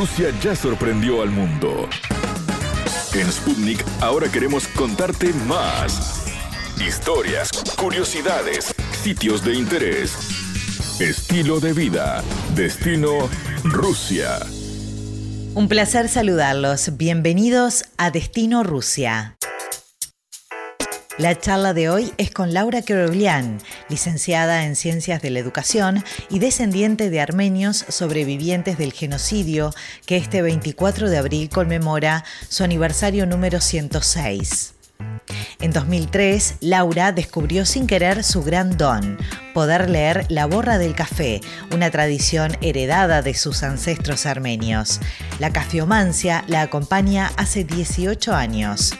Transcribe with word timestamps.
Rusia 0.00 0.30
ya 0.42 0.56
sorprendió 0.56 1.20
al 1.20 1.28
mundo. 1.28 1.86
En 3.12 3.30
Sputnik 3.30 3.84
ahora 4.00 4.32
queremos 4.32 4.66
contarte 4.68 5.30
más. 5.46 6.24
Historias, 6.80 7.50
curiosidades, 7.78 8.74
sitios 9.02 9.44
de 9.44 9.56
interés, 9.56 10.16
estilo 11.00 11.60
de 11.60 11.74
vida, 11.74 12.24
destino 12.54 13.28
Rusia. 13.62 14.38
Un 15.54 15.68
placer 15.68 16.08
saludarlos. 16.08 16.96
Bienvenidos 16.96 17.84
a 17.98 18.10
Destino 18.10 18.62
Rusia. 18.62 19.36
La 21.20 21.38
charla 21.38 21.74
de 21.74 21.90
hoy 21.90 22.14
es 22.16 22.30
con 22.30 22.54
Laura 22.54 22.80
Keroglian, 22.80 23.58
licenciada 23.90 24.64
en 24.64 24.74
Ciencias 24.74 25.20
de 25.20 25.28
la 25.28 25.38
Educación 25.38 26.02
y 26.30 26.38
descendiente 26.38 27.10
de 27.10 27.20
armenios 27.20 27.84
sobrevivientes 27.90 28.78
del 28.78 28.94
genocidio 28.94 29.74
que 30.06 30.16
este 30.16 30.40
24 30.40 31.10
de 31.10 31.18
abril 31.18 31.50
conmemora 31.50 32.24
su 32.48 32.64
aniversario 32.64 33.26
número 33.26 33.60
106. 33.60 34.72
En 35.60 35.72
2003, 35.72 36.54
Laura 36.60 37.12
descubrió 37.12 37.66
sin 37.66 37.86
querer 37.86 38.24
su 38.24 38.42
gran 38.42 38.78
don, 38.78 39.18
poder 39.52 39.90
leer 39.90 40.24
la 40.30 40.46
borra 40.46 40.78
del 40.78 40.94
café, 40.94 41.42
una 41.70 41.90
tradición 41.90 42.56
heredada 42.62 43.20
de 43.20 43.34
sus 43.34 43.62
ancestros 43.62 44.24
armenios. 44.24 45.00
La 45.38 45.52
cafeomancia 45.52 46.44
la 46.46 46.62
acompaña 46.62 47.30
hace 47.36 47.64
18 47.64 48.34
años. 48.34 48.94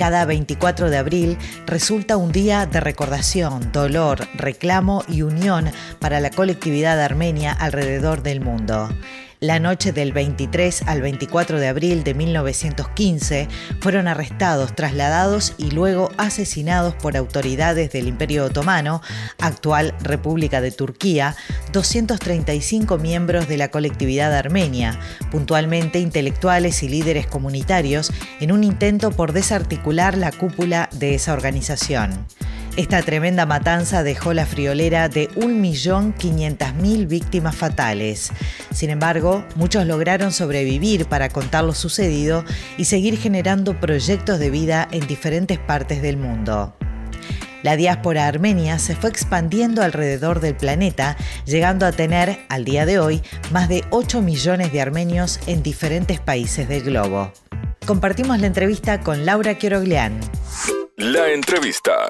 Cada 0.00 0.24
24 0.24 0.88
de 0.88 0.96
abril 0.96 1.36
resulta 1.66 2.16
un 2.16 2.32
día 2.32 2.64
de 2.64 2.80
recordación, 2.80 3.70
dolor, 3.70 4.26
reclamo 4.32 5.04
y 5.06 5.20
unión 5.20 5.70
para 5.98 6.20
la 6.20 6.30
colectividad 6.30 6.98
armenia 7.02 7.52
alrededor 7.52 8.22
del 8.22 8.40
mundo. 8.40 8.88
La 9.42 9.58
noche 9.58 9.92
del 9.92 10.12
23 10.12 10.82
al 10.82 11.00
24 11.00 11.58
de 11.58 11.68
abril 11.68 12.04
de 12.04 12.12
1915 12.12 13.48
fueron 13.80 14.06
arrestados, 14.06 14.76
trasladados 14.76 15.54
y 15.56 15.70
luego 15.70 16.12
asesinados 16.18 16.94
por 16.94 17.16
autoridades 17.16 17.90
del 17.90 18.06
Imperio 18.06 18.44
Otomano, 18.44 19.00
actual 19.38 19.94
República 20.02 20.60
de 20.60 20.72
Turquía, 20.72 21.36
235 21.72 22.98
miembros 22.98 23.48
de 23.48 23.56
la 23.56 23.70
colectividad 23.70 24.34
armenia, 24.34 25.00
puntualmente 25.30 26.00
intelectuales 26.00 26.82
y 26.82 26.90
líderes 26.90 27.26
comunitarios, 27.26 28.12
en 28.40 28.52
un 28.52 28.62
intento 28.62 29.10
por 29.10 29.32
desarticular 29.32 30.18
la 30.18 30.32
cúpula 30.32 30.90
de 30.92 31.14
esa 31.14 31.32
organización. 31.32 32.26
Esta 32.76 33.02
tremenda 33.02 33.46
matanza 33.46 34.02
dejó 34.02 34.32
la 34.32 34.46
friolera 34.46 35.08
de 35.08 35.28
1.500.000 35.30 37.06
víctimas 37.08 37.56
fatales. 37.56 38.30
Sin 38.72 38.90
embargo, 38.90 39.44
muchos 39.56 39.86
lograron 39.86 40.32
sobrevivir 40.32 41.06
para 41.06 41.28
contar 41.28 41.64
lo 41.64 41.74
sucedido 41.74 42.44
y 42.78 42.84
seguir 42.84 43.18
generando 43.18 43.78
proyectos 43.78 44.38
de 44.38 44.50
vida 44.50 44.88
en 44.92 45.06
diferentes 45.06 45.58
partes 45.58 46.00
del 46.00 46.16
mundo. 46.16 46.74
La 47.62 47.76
diáspora 47.76 48.26
armenia 48.26 48.78
se 48.78 48.96
fue 48.96 49.10
expandiendo 49.10 49.82
alrededor 49.82 50.40
del 50.40 50.56
planeta, 50.56 51.16
llegando 51.44 51.84
a 51.84 51.92
tener, 51.92 52.38
al 52.48 52.64
día 52.64 52.86
de 52.86 52.98
hoy, 52.98 53.20
más 53.52 53.68
de 53.68 53.84
8 53.90 54.22
millones 54.22 54.72
de 54.72 54.80
armenios 54.80 55.40
en 55.46 55.62
diferentes 55.62 56.20
países 56.20 56.68
del 56.68 56.84
globo. 56.84 57.32
Compartimos 57.84 58.38
la 58.38 58.46
entrevista 58.46 59.00
con 59.00 59.26
Laura 59.26 59.58
Quiroglian. 59.58 60.18
La 60.96 61.30
entrevista. 61.30 62.08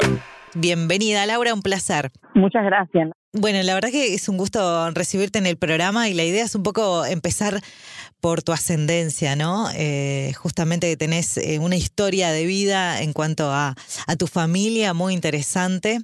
Bienvenida 0.55 1.27
Laura, 1.27 1.55
un 1.55 1.63
placer. 1.63 2.11
Muchas 2.35 2.65
gracias. 2.65 3.11
Bueno, 3.33 3.63
la 3.63 3.75
verdad 3.75 3.91
que 3.91 4.15
es 4.15 4.29
un 4.29 4.37
gusto 4.37 4.91
recibirte 4.91 5.39
en 5.39 5.47
el 5.47 5.57
programa 5.57 6.09
y 6.09 6.15
la 6.15 6.25
idea 6.25 6.45
es 6.45 6.57
un 6.57 6.65
poco 6.65 7.05
empezar 7.05 7.61
por 8.21 8.43
tu 8.43 8.51
ascendencia, 8.51 9.37
¿no? 9.37 9.67
Eh, 9.77 10.33
justamente 10.37 10.89
que 10.89 10.97
tenés 10.97 11.39
eh, 11.39 11.61
una 11.61 11.77
historia 11.77 12.33
de 12.33 12.45
vida 12.45 13.01
en 13.03 13.13
cuanto 13.13 13.45
a, 13.45 13.75
a, 14.09 14.17
tu 14.17 14.27
familia 14.27 14.95
muy 14.95 15.15
interesante. 15.15 15.99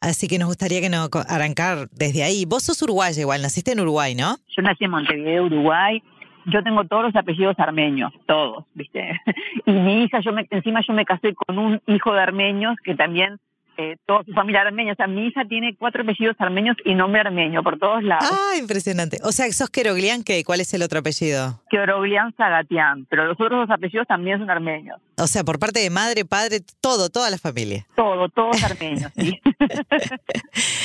Así 0.00 0.26
que 0.26 0.38
nos 0.38 0.48
gustaría 0.48 0.80
que 0.80 0.88
nos 0.88 1.10
arrancar 1.28 1.90
desde 1.92 2.22
ahí. 2.22 2.46
Vos 2.46 2.62
sos 2.62 2.80
uruguaya 2.80 3.20
igual, 3.20 3.42
naciste 3.42 3.72
en 3.72 3.80
Uruguay, 3.80 4.14
¿no? 4.14 4.36
Yo 4.56 4.62
nací 4.62 4.84
en 4.84 4.92
Montevideo, 4.92 5.44
Uruguay. 5.44 6.02
Yo 6.46 6.62
tengo 6.62 6.84
todos 6.84 7.02
los 7.02 7.16
apellidos 7.16 7.58
armenios, 7.58 8.10
todos, 8.26 8.64
¿viste? 8.72 9.20
Y 9.66 9.72
mi 9.72 10.04
hija, 10.04 10.20
yo 10.20 10.32
me, 10.32 10.46
encima 10.50 10.80
yo 10.80 10.94
me 10.94 11.04
casé 11.04 11.34
con 11.34 11.58
un 11.58 11.82
hijo 11.86 12.14
de 12.14 12.20
armenios 12.20 12.76
que 12.82 12.94
también 12.94 13.38
eh, 13.80 13.96
toda 14.04 14.24
su 14.24 14.32
familia 14.32 14.60
armenia. 14.60 14.92
O 14.92 14.96
sea, 14.96 15.06
mi 15.06 15.26
hija 15.26 15.46
tiene 15.46 15.74
cuatro 15.74 16.02
apellidos 16.02 16.36
armenios 16.38 16.76
y 16.84 16.94
nombre 16.94 17.22
armenio 17.22 17.62
por 17.62 17.78
todos 17.78 18.02
lados. 18.02 18.28
Ah, 18.30 18.58
impresionante. 18.58 19.18
O 19.24 19.32
sea, 19.32 19.50
sos 19.52 19.70
Keroglian, 19.70 20.22
¿qué? 20.22 20.44
¿Cuál 20.44 20.60
es 20.60 20.74
el 20.74 20.82
otro 20.82 20.98
apellido? 20.98 21.62
Keroglian 21.70 22.34
Sagatian, 22.36 23.06
pero 23.08 23.24
los 23.24 23.40
otros 23.40 23.66
dos 23.66 23.70
apellidos 23.70 24.06
también 24.06 24.38
son 24.38 24.50
armenios. 24.50 25.00
O 25.16 25.26
sea, 25.26 25.44
por 25.44 25.58
parte 25.58 25.80
de 25.80 25.88
madre, 25.88 26.26
padre, 26.26 26.60
todo, 26.82 27.08
toda 27.08 27.30
la 27.30 27.38
familia. 27.38 27.86
Todo, 27.96 28.28
todos 28.28 28.62
armenios, 28.70 29.10
sí. 29.16 29.40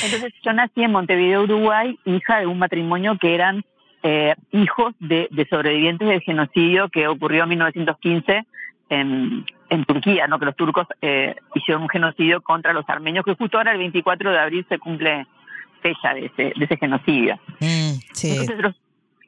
Entonces, 0.04 0.32
yo 0.42 0.52
nací 0.54 0.82
en 0.82 0.92
Montevideo, 0.92 1.42
Uruguay, 1.42 1.98
hija 2.06 2.38
de 2.38 2.46
un 2.46 2.58
matrimonio 2.58 3.18
que 3.20 3.34
eran 3.34 3.62
eh, 4.02 4.34
hijos 4.52 4.94
de, 5.00 5.28
de 5.30 5.46
sobrevivientes 5.48 6.08
del 6.08 6.22
genocidio 6.22 6.88
que 6.88 7.08
ocurrió 7.08 7.42
en 7.42 7.50
1915 7.50 8.46
en, 8.88 9.44
en 9.70 9.84
Turquía, 9.84 10.26
¿no? 10.26 10.38
que 10.38 10.46
los 10.46 10.56
turcos 10.56 10.86
eh, 11.02 11.34
hicieron 11.54 11.82
un 11.82 11.88
genocidio 11.88 12.40
contra 12.40 12.72
los 12.72 12.88
armenios, 12.88 13.24
que 13.24 13.34
justo 13.34 13.58
ahora 13.58 13.72
el 13.72 13.78
24 13.78 14.30
de 14.30 14.38
abril 14.38 14.66
se 14.68 14.78
cumple 14.78 15.26
fecha 15.82 16.14
de 16.14 16.26
ese, 16.26 16.42
de 16.56 16.64
ese 16.64 16.76
genocidio. 16.76 17.38
Mm, 17.60 17.92
sí. 18.12 18.30
Entonces 18.30 18.58
los, 18.58 18.74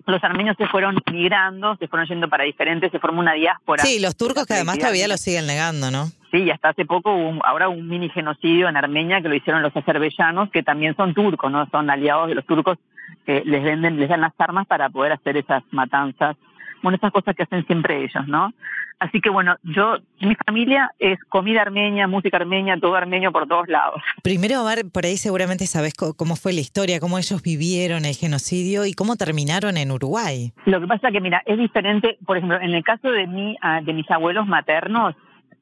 los, 0.07 0.25
armenios 0.25 0.57
se 0.57 0.67
fueron 0.67 0.99
migrando, 1.11 1.77
se 1.77 1.89
fueron 1.89 2.09
yendo 2.09 2.29
para 2.29 2.45
diferentes, 2.45 2.91
se 2.91 2.99
formó 2.99 3.21
una 3.21 3.35
diáspora. 3.35 3.85
Sí, 3.85 4.01
los 4.01 4.17
turcos 4.17 4.47
que 4.47 4.55
además 4.55 4.79
todavía 4.79 5.09
lo 5.09 5.17
siguen 5.17 5.47
negando, 5.47 5.91
¿no? 5.91 6.07
Sí, 6.31 6.43
y 6.43 6.51
hasta 6.51 6.71
hace 6.71 6.85
poco 6.85 7.15
hubo 7.15 7.45
ahora 7.45 7.69
un 7.69 7.89
mini 7.89 8.09
genocidio 8.11 8.69
en 8.69 8.77
Armenia 8.77 9.21
que 9.23 9.29
lo 9.29 9.35
hicieron 9.35 9.63
los 9.63 9.75
azerbaiyanos, 9.77 10.51
que 10.51 10.63
también 10.63 10.95
son 10.97 11.15
turcos, 11.15 11.51
¿no? 11.51 11.67
Son 11.71 11.91
aliados 11.91 12.29
de 12.29 12.35
los 12.35 12.45
turcos, 12.45 12.79
que 13.25 13.43
les 13.45 13.63
venden, 13.63 13.99
les 13.99 14.09
dan 14.09 14.21
las 14.21 14.33
armas 14.39 14.67
para 14.67 14.91
poder 14.91 15.13
hacer 15.13 15.37
esas 15.37 15.63
matanzas 15.71 16.37
bueno, 16.83 16.97
esas 16.97 17.13
cosas 17.13 17.35
que 17.35 17.43
hacen 17.43 17.67
siempre 17.67 18.05
ellos, 18.05 18.27
¿no? 18.27 18.53
Así 18.99 19.21
que 19.21 19.31
bueno, 19.31 19.57
yo, 19.63 19.99
mi 20.21 20.35
familia 20.47 20.91
es 20.99 21.23
comida 21.29 21.63
armenia, 21.63 22.09
música 22.09 22.37
armenia, 22.37 22.77
todo 22.81 22.97
armenio 22.97 23.31
por 23.31 23.47
todos 23.47 23.69
lados. 23.69 24.03
Primero, 24.25 24.65
ver, 24.65 24.91
por 24.93 25.05
ahí 25.05 25.17
seguramente 25.17 25.67
sabes 25.67 25.95
cómo 25.95 26.35
fue 26.35 26.53
la 26.53 26.61
historia, 26.61 26.99
cómo 26.99 27.17
ellos 27.17 27.41
vivieron 27.43 28.05
el 28.05 28.15
genocidio 28.15 28.87
y 28.87 28.95
cómo 28.95 29.17
terminaron 29.17 29.77
en 29.77 29.93
Uruguay. 29.93 30.53
Lo 30.67 30.81
que 30.81 30.89
pasa 30.89 31.13
que, 31.13 31.21
mira, 31.21 31.43
es 31.47 31.59
diferente, 31.59 32.19
por 32.27 32.39
ejemplo, 32.39 32.61
en 32.61 32.75
el 32.75 32.83
caso 32.83 33.11
de, 33.11 33.29
mi, 33.29 33.57
ah, 33.63 33.81
de 33.83 33.93
mis 33.93 34.11
abuelos 34.11 34.49
maternos, 34.49 35.15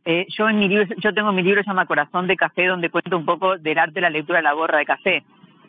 eh, 0.06 0.26
yo 0.28 0.48
en 0.48 0.58
mi 0.58 0.68
libro, 0.68 0.86
yo 0.98 1.12
tengo 1.12 1.32
mi 1.32 1.42
libro 1.42 1.62
llama 1.62 1.84
Corazón 1.84 2.26
de 2.28 2.36
Café, 2.36 2.66
donde 2.66 2.90
cuento 2.90 3.18
un 3.18 3.26
poco 3.26 3.58
del 3.58 3.78
arte 3.78 3.94
de 3.94 4.00
la 4.02 4.10
lectura 4.10 4.38
de 4.38 4.44
la 4.44 4.52
gorra 4.52 4.78
de 4.78 4.86
café 4.86 5.24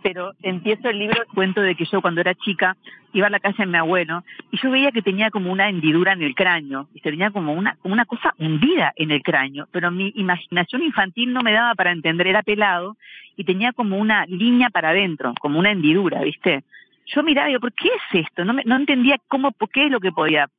pero 0.07 0.31
empiezo 0.41 0.87
el 0.87 0.99
libro, 0.99 1.21
cuento 1.33 1.59
de 1.59 1.75
que 1.75 1.83
yo 1.83 2.01
cuando 2.01 2.21
era 2.21 2.33
chica 2.33 2.77
iba 3.11 3.27
a 3.27 3.29
la 3.29 3.41
casa 3.41 3.63
de 3.63 3.65
mi 3.65 3.77
abuelo 3.77 4.23
y 4.51 4.57
yo 4.57 4.71
veía 4.71 4.93
que 4.93 5.01
tenía 5.01 5.29
como 5.31 5.51
una 5.51 5.67
hendidura 5.67 6.13
en 6.13 6.23
el 6.23 6.33
cráneo, 6.33 6.87
y 6.93 7.01
tenía 7.01 7.29
como 7.31 7.51
una, 7.51 7.75
como 7.81 7.93
una 7.93 8.05
cosa 8.05 8.33
hundida 8.39 8.93
en 8.95 9.11
el 9.11 9.21
cráneo, 9.21 9.67
pero 9.69 9.91
mi 9.91 10.13
imaginación 10.15 10.81
infantil 10.81 11.33
no 11.33 11.41
me 11.41 11.51
daba 11.51 11.75
para 11.75 11.91
entender, 11.91 12.27
era 12.27 12.41
pelado 12.41 12.95
y 13.35 13.43
tenía 13.43 13.73
como 13.73 13.97
una 13.97 14.25
línea 14.27 14.69
para 14.69 14.91
adentro, 14.91 15.33
como 15.41 15.59
una 15.59 15.71
hendidura, 15.71 16.21
¿viste? 16.21 16.63
Yo 17.07 17.21
miraba 17.21 17.49
y 17.49 17.51
digo, 17.51 17.61
¿por 17.61 17.73
qué 17.73 17.89
es 17.89 18.25
esto? 18.25 18.45
No, 18.45 18.53
me, 18.53 18.63
no 18.63 18.77
entendía 18.77 19.17
cómo, 19.27 19.51
por 19.51 19.69
qué 19.69 19.87
es 19.87 19.91
lo 19.91 19.99
que 19.99 20.13
podía 20.13 20.49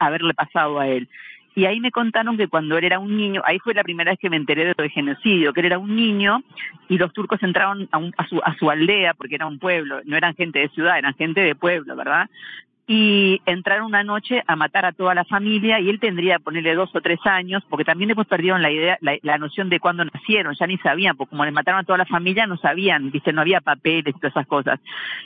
haberle 0.00 0.34
pasado 0.34 0.80
a 0.80 0.88
él. 0.88 1.08
Y 1.54 1.64
ahí 1.64 1.80
me 1.80 1.90
contaron 1.90 2.36
que 2.36 2.48
cuando 2.48 2.78
él 2.78 2.84
era 2.84 2.98
un 2.98 3.16
niño, 3.16 3.42
ahí 3.44 3.58
fue 3.58 3.74
la 3.74 3.82
primera 3.82 4.12
vez 4.12 4.18
que 4.20 4.30
me 4.30 4.36
enteré 4.36 4.64
de 4.64 4.74
lo 4.76 4.82
de 4.82 4.90
genocidio, 4.90 5.52
que 5.52 5.60
él 5.60 5.66
era 5.66 5.78
un 5.78 5.94
niño 5.96 6.42
y 6.88 6.98
los 6.98 7.12
turcos 7.12 7.42
entraron 7.42 7.88
a, 7.90 7.98
a, 8.16 8.28
su, 8.28 8.40
a 8.44 8.54
su 8.56 8.70
aldea, 8.70 9.14
porque 9.14 9.34
era 9.34 9.46
un 9.46 9.58
pueblo, 9.58 10.00
no 10.04 10.16
eran 10.16 10.34
gente 10.34 10.60
de 10.60 10.68
ciudad, 10.68 10.98
eran 10.98 11.14
gente 11.14 11.40
de 11.40 11.54
pueblo, 11.54 11.96
¿verdad? 11.96 12.28
Y 12.90 13.42
entraron 13.44 13.84
una 13.84 14.02
noche 14.02 14.42
a 14.46 14.56
matar 14.56 14.86
a 14.86 14.92
toda 14.92 15.14
la 15.14 15.26
familia 15.26 15.78
y 15.78 15.90
él 15.90 16.00
tendría, 16.00 16.38
ponerle 16.38 16.74
dos 16.74 16.88
o 16.94 17.02
tres 17.02 17.20
años, 17.26 17.62
porque 17.68 17.84
también 17.84 18.08
después 18.08 18.26
perdieron 18.26 18.62
la 18.62 18.70
idea, 18.70 18.96
la, 19.02 19.18
la 19.20 19.36
noción 19.36 19.68
de 19.68 19.78
cuándo 19.78 20.06
nacieron, 20.06 20.56
ya 20.58 20.66
ni 20.66 20.78
sabían, 20.78 21.14
porque 21.14 21.32
como 21.32 21.44
le 21.44 21.50
mataron 21.50 21.80
a 21.80 21.84
toda 21.84 21.98
la 21.98 22.06
familia 22.06 22.46
no 22.46 22.56
sabían, 22.56 23.10
viste, 23.10 23.30
no 23.34 23.42
había 23.42 23.60
papeles 23.60 24.14
y 24.16 24.18
todas 24.18 24.32
esas 24.32 24.46
cosas. 24.46 24.80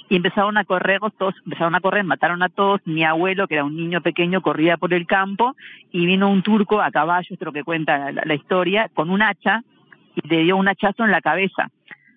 Y 0.08 0.16
empezaron 0.16 0.58
a 0.58 0.64
correr, 0.64 0.98
todos 1.16 1.36
empezaron 1.44 1.76
a 1.76 1.80
correr, 1.80 2.02
mataron 2.02 2.42
a 2.42 2.48
todos, 2.48 2.80
mi 2.84 3.04
abuelo, 3.04 3.46
que 3.46 3.54
era 3.54 3.64
un 3.64 3.76
niño 3.76 4.00
pequeño, 4.00 4.42
corría 4.42 4.76
por 4.76 4.92
el 4.92 5.06
campo 5.06 5.54
y 5.92 6.04
vino 6.04 6.28
un 6.28 6.42
turco 6.42 6.80
a 6.80 6.90
caballo, 6.90 7.28
esto 7.30 7.44
es 7.44 7.46
lo 7.46 7.52
que 7.52 7.62
cuenta 7.62 8.10
la, 8.10 8.22
la 8.24 8.34
historia, 8.34 8.90
con 8.92 9.08
un 9.08 9.22
hacha 9.22 9.62
y 10.16 10.28
le 10.28 10.42
dio 10.42 10.56
un 10.56 10.66
hachazo 10.66 11.04
en 11.04 11.12
la 11.12 11.20
cabeza 11.20 11.70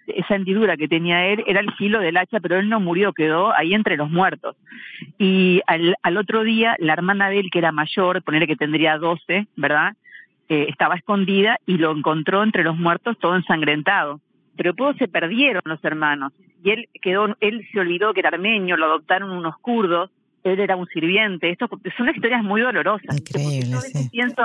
esa 0.08 0.36
hendidura 0.36 0.78
que 0.78 0.88
tenía 0.88 1.28
él 1.28 1.44
era 1.48 1.60
el 1.60 1.74
filo 1.74 2.00
del 2.00 2.18
hacha, 2.18 2.40
pero 2.40 2.58
él 2.58 2.70
no 2.70 2.80
murió, 2.80 3.14
quedó 3.14 3.54
ahí 3.56 3.74
entre 3.74 3.98
los 3.98 4.10
muertos. 4.10 4.56
Y 5.18 5.62
al, 5.68 5.96
al 6.04 6.18
otro 6.18 6.44
día, 6.44 6.76
la 6.80 6.94
hermana 6.94 7.30
de 7.30 7.40
él, 7.40 7.50
que 7.52 7.60
era 7.60 7.72
mayor, 7.72 8.22
ponerle 8.24 8.48
que 8.48 8.56
tendría 8.56 8.98
12, 8.98 9.48
¿verdad? 9.56 9.96
Eh, 10.48 10.68
estaba 10.70 10.96
escondida 10.96 11.60
y 11.66 11.78
lo 11.78 11.92
encontró 11.92 12.44
entre 12.44 12.64
los 12.64 12.78
muertos 12.78 13.18
todo 13.20 13.36
ensangrentado. 13.36 14.22
Pero 14.56 14.74
todos 14.74 14.96
se 14.98 15.08
perdieron 15.08 15.64
los 15.66 15.84
hermanos. 15.84 16.34
Y 16.64 16.70
él 16.70 16.90
quedó, 17.02 17.36
él 17.40 17.68
se 17.72 17.80
olvidó 17.80 18.14
que 18.14 18.20
era 18.20 18.30
armenio, 18.30 18.78
lo 18.78 18.86
adoptaron 18.86 19.32
unos 19.32 19.58
kurdos, 19.58 20.12
él 20.44 20.60
era 20.60 20.76
un 20.76 20.86
sirviente. 20.88 21.50
Esto 21.50 21.68
son 21.98 22.10
historias 22.10 22.44
muy 22.44 22.62
dolorosas. 22.62 23.18
Increíble, 23.18 23.72
yo 23.72 23.82
veces 23.82 24.10
pienso, 24.12 24.44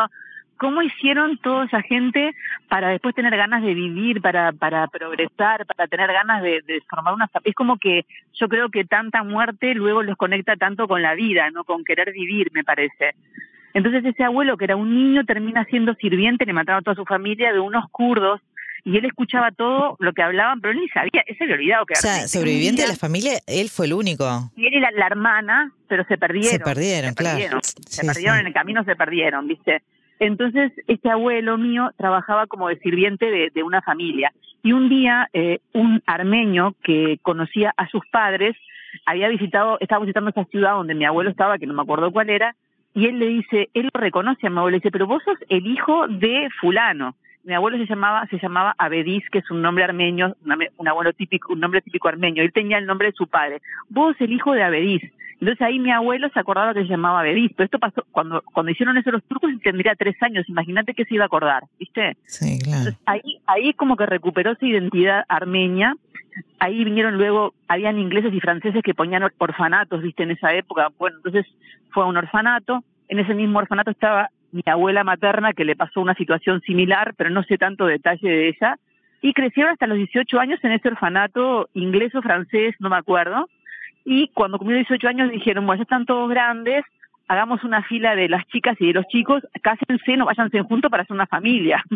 ¿cómo 0.60 0.82
hicieron 0.82 1.38
toda 1.38 1.64
esa 1.64 1.80
gente 1.80 2.34
para 2.68 2.90
después 2.90 3.14
tener 3.14 3.34
ganas 3.34 3.62
de 3.62 3.72
vivir, 3.72 4.20
para, 4.20 4.52
para 4.52 4.86
progresar, 4.88 5.64
para 5.64 5.88
tener 5.88 6.12
ganas 6.12 6.42
de, 6.42 6.60
de 6.66 6.82
formar 6.82 7.14
una... 7.14 7.30
Es 7.44 7.54
como 7.54 7.78
que 7.78 8.04
yo 8.34 8.46
creo 8.46 8.68
que 8.68 8.84
tanta 8.84 9.22
muerte 9.24 9.74
luego 9.74 10.02
los 10.02 10.18
conecta 10.18 10.56
tanto 10.56 10.86
con 10.86 11.00
la 11.00 11.14
vida, 11.14 11.50
¿no? 11.50 11.64
Con 11.64 11.82
querer 11.82 12.12
vivir, 12.12 12.50
me 12.52 12.62
parece. 12.62 13.14
Entonces 13.72 14.04
ese 14.04 14.22
abuelo, 14.22 14.58
que 14.58 14.66
era 14.66 14.76
un 14.76 14.94
niño, 14.94 15.24
termina 15.24 15.64
siendo 15.64 15.94
sirviente, 15.94 16.44
le 16.44 16.52
mataron 16.52 16.80
a 16.80 16.82
toda 16.82 16.94
su 16.94 17.06
familia 17.06 17.54
de 17.54 17.60
unos 17.60 17.88
kurdos 17.90 18.42
y 18.84 18.98
él 18.98 19.06
escuchaba 19.06 19.52
todo 19.52 19.96
lo 19.98 20.12
que 20.12 20.22
hablaban, 20.22 20.60
pero 20.60 20.74
él 20.74 20.80
ni 20.80 20.88
sabía, 20.90 21.22
ese 21.26 21.44
había 21.44 21.54
olvidado 21.54 21.86
que 21.86 21.94
O 21.94 21.96
sea, 21.96 22.28
sobreviviente 22.28 22.82
de 22.82 22.88
la 22.88 22.96
familia, 22.96 23.40
él 23.46 23.70
fue 23.70 23.86
el 23.86 23.94
único. 23.94 24.50
Y 24.56 24.66
él 24.66 24.74
y 24.74 24.80
la, 24.80 24.90
la 24.90 25.06
hermana, 25.06 25.72
pero 25.88 26.04
se 26.04 26.18
perdieron. 26.18 26.50
Se 26.50 26.60
perdieron, 26.60 27.10
se 27.10 27.16
claro. 27.16 27.38
Perdieron, 27.38 27.62
se 27.62 28.04
perdieron 28.04 28.36
sí. 28.36 28.40
en 28.40 28.46
el 28.46 28.52
camino, 28.52 28.84
se 28.84 28.96
perdieron, 28.96 29.48
¿viste? 29.48 29.82
Entonces, 30.20 30.70
este 30.86 31.10
abuelo 31.10 31.56
mío 31.56 31.92
trabajaba 31.96 32.46
como 32.46 32.68
de 32.68 32.78
sirviente 32.78 33.50
de, 33.52 33.62
una 33.62 33.80
familia. 33.80 34.32
Y 34.62 34.72
un 34.72 34.90
día, 34.90 35.28
eh, 35.32 35.60
un 35.72 36.02
armenio 36.06 36.76
que 36.84 37.18
conocía 37.22 37.72
a 37.78 37.88
sus 37.88 38.06
padres, 38.12 38.54
había 39.06 39.28
visitado, 39.28 39.78
estaba 39.80 40.02
visitando 40.02 40.28
esa 40.28 40.44
ciudad 40.44 40.74
donde 40.74 40.94
mi 40.94 41.06
abuelo 41.06 41.30
estaba, 41.30 41.58
que 41.58 41.66
no 41.66 41.72
me 41.72 41.82
acuerdo 41.82 42.12
cuál 42.12 42.28
era, 42.28 42.54
y 42.92 43.06
él 43.06 43.18
le 43.18 43.28
dice, 43.28 43.70
él 43.72 43.88
lo 43.94 44.00
reconoce 44.00 44.46
a 44.46 44.50
mi 44.50 44.58
abuelo, 44.58 44.72
le 44.72 44.80
dice, 44.80 44.90
pero 44.90 45.06
vos 45.06 45.22
sos 45.24 45.38
el 45.48 45.66
hijo 45.66 46.06
de 46.06 46.48
fulano. 46.60 47.14
Mi 47.44 47.54
abuelo 47.54 47.78
se 47.78 47.86
llamaba, 47.86 48.26
se 48.26 48.38
llamaba 48.38 48.74
Abedis, 48.76 49.24
que 49.30 49.38
es 49.38 49.50
un 49.50 49.62
nombre 49.62 49.84
armenio, 49.84 50.36
un, 50.76 50.88
abuelo 50.88 51.14
típico, 51.14 51.54
un 51.54 51.60
nombre 51.60 51.80
típico 51.80 52.08
armenio. 52.08 52.42
Él 52.42 52.52
tenía 52.52 52.76
el 52.76 52.84
nombre 52.84 53.08
de 53.08 53.14
su 53.14 53.26
padre. 53.26 53.62
Vos 53.88 54.14
el 54.18 54.32
hijo 54.32 54.52
de 54.52 54.62
Abedis. 54.62 55.02
Entonces 55.40 55.60
ahí 55.62 55.78
mi 55.78 55.90
abuelo 55.90 56.28
se 56.34 56.38
acordaba 56.38 56.74
que 56.74 56.82
se 56.82 56.88
llamaba 56.88 57.20
Abedis. 57.20 57.50
Pero 57.56 57.64
esto 57.64 57.78
pasó 57.78 58.04
cuando 58.12 58.42
cuando 58.52 58.70
hicieron 58.72 58.96
eso 58.98 59.10
los 59.10 59.24
turcos, 59.24 59.50
tendría 59.62 59.94
tres 59.94 60.14
años. 60.22 60.48
Imagínate 60.48 60.92
que 60.94 61.04
se 61.06 61.14
iba 61.14 61.24
a 61.24 61.26
acordar, 61.26 61.64
¿viste? 61.78 62.16
Sí, 62.26 62.58
claro. 62.58 62.78
Entonces, 62.78 63.02
ahí, 63.06 63.40
ahí 63.46 63.72
como 63.74 63.96
que 63.96 64.06
recuperó 64.06 64.54
su 64.56 64.66
identidad 64.66 65.24
armenia. 65.28 65.94
Ahí 66.58 66.84
vinieron 66.84 67.16
luego, 67.16 67.54
habían 67.68 67.98
ingleses 67.98 68.32
y 68.32 68.40
franceses 68.40 68.82
que 68.82 68.94
ponían 68.94 69.22
or- 69.22 69.34
orfanatos, 69.38 70.02
viste, 70.02 70.22
en 70.22 70.30
esa 70.32 70.52
época. 70.54 70.88
Bueno, 70.98 71.16
entonces 71.16 71.46
fue 71.90 72.04
a 72.04 72.06
un 72.06 72.16
orfanato. 72.16 72.84
En 73.08 73.18
ese 73.18 73.34
mismo 73.34 73.58
orfanato 73.58 73.90
estaba 73.90 74.28
mi 74.52 74.62
abuela 74.66 75.04
materna 75.04 75.52
que 75.52 75.64
le 75.64 75.74
pasó 75.76 76.00
una 76.00 76.14
situación 76.14 76.60
similar, 76.62 77.14
pero 77.16 77.30
no 77.30 77.42
sé 77.44 77.56
tanto 77.58 77.86
detalle 77.86 78.28
de 78.28 78.48
ella. 78.48 78.76
Y 79.22 79.32
crecieron 79.32 79.72
hasta 79.72 79.86
los 79.86 79.96
18 79.98 80.38
años 80.40 80.60
en 80.64 80.72
ese 80.72 80.88
orfanato 80.88 81.68
inglés 81.74 82.14
o 82.14 82.22
francés, 82.22 82.74
no 82.78 82.88
me 82.90 82.96
acuerdo. 82.96 83.48
Y 84.04 84.28
cuando 84.28 84.58
cumplió 84.58 84.78
18 84.78 85.08
años 85.08 85.30
dijeron, 85.30 85.66
bueno, 85.66 85.78
ya 85.78 85.82
están 85.82 86.06
todos 86.06 86.28
grandes, 86.28 86.84
hagamos 87.30 87.62
una 87.62 87.82
fila 87.84 88.16
de 88.16 88.28
las 88.28 88.44
chicas 88.48 88.76
y 88.80 88.88
de 88.88 88.92
los 88.92 89.06
chicos, 89.06 89.42
cásense, 89.62 90.16
no 90.16 90.24
váyanse 90.24 90.62
juntos 90.62 90.90
para 90.90 91.04
hacer 91.04 91.14
una 91.14 91.26
familia. 91.26 91.84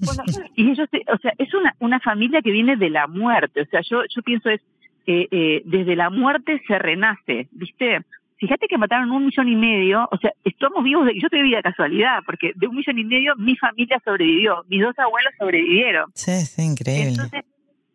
Bueno, 0.00 0.22
y 0.54 0.70
ellos, 0.70 0.88
o 1.12 1.18
sea, 1.18 1.32
es 1.38 1.52
una, 1.54 1.74
una 1.80 1.98
familia 1.98 2.40
que 2.40 2.52
viene 2.52 2.76
de 2.76 2.88
la 2.88 3.08
muerte. 3.08 3.62
O 3.62 3.66
sea, 3.66 3.80
yo, 3.80 4.02
yo 4.14 4.22
pienso 4.22 4.48
es, 4.48 4.60
eh, 5.08 5.26
eh, 5.32 5.62
desde 5.64 5.96
la 5.96 6.08
muerte 6.08 6.62
se 6.68 6.78
renace, 6.78 7.48
¿viste? 7.50 8.02
Fíjate 8.36 8.68
que 8.68 8.78
mataron 8.78 9.10
un 9.10 9.26
millón 9.26 9.48
y 9.48 9.56
medio, 9.56 10.08
o 10.12 10.16
sea, 10.18 10.30
estamos 10.44 10.84
vivos, 10.84 11.06
de, 11.06 11.14
yo 11.14 11.26
estoy 11.26 11.42
viva 11.42 11.56
de 11.56 11.64
casualidad, 11.64 12.20
porque 12.24 12.52
de 12.54 12.68
un 12.68 12.76
millón 12.76 12.96
y 12.96 13.04
medio 13.04 13.34
mi 13.36 13.56
familia 13.56 14.00
sobrevivió, 14.04 14.64
mis 14.68 14.82
dos 14.82 14.96
abuelos 15.00 15.32
sobrevivieron. 15.36 16.12
Sí, 16.14 16.46
sí, 16.46 16.62
increíble. 16.62 17.08
Entonces, 17.08 17.44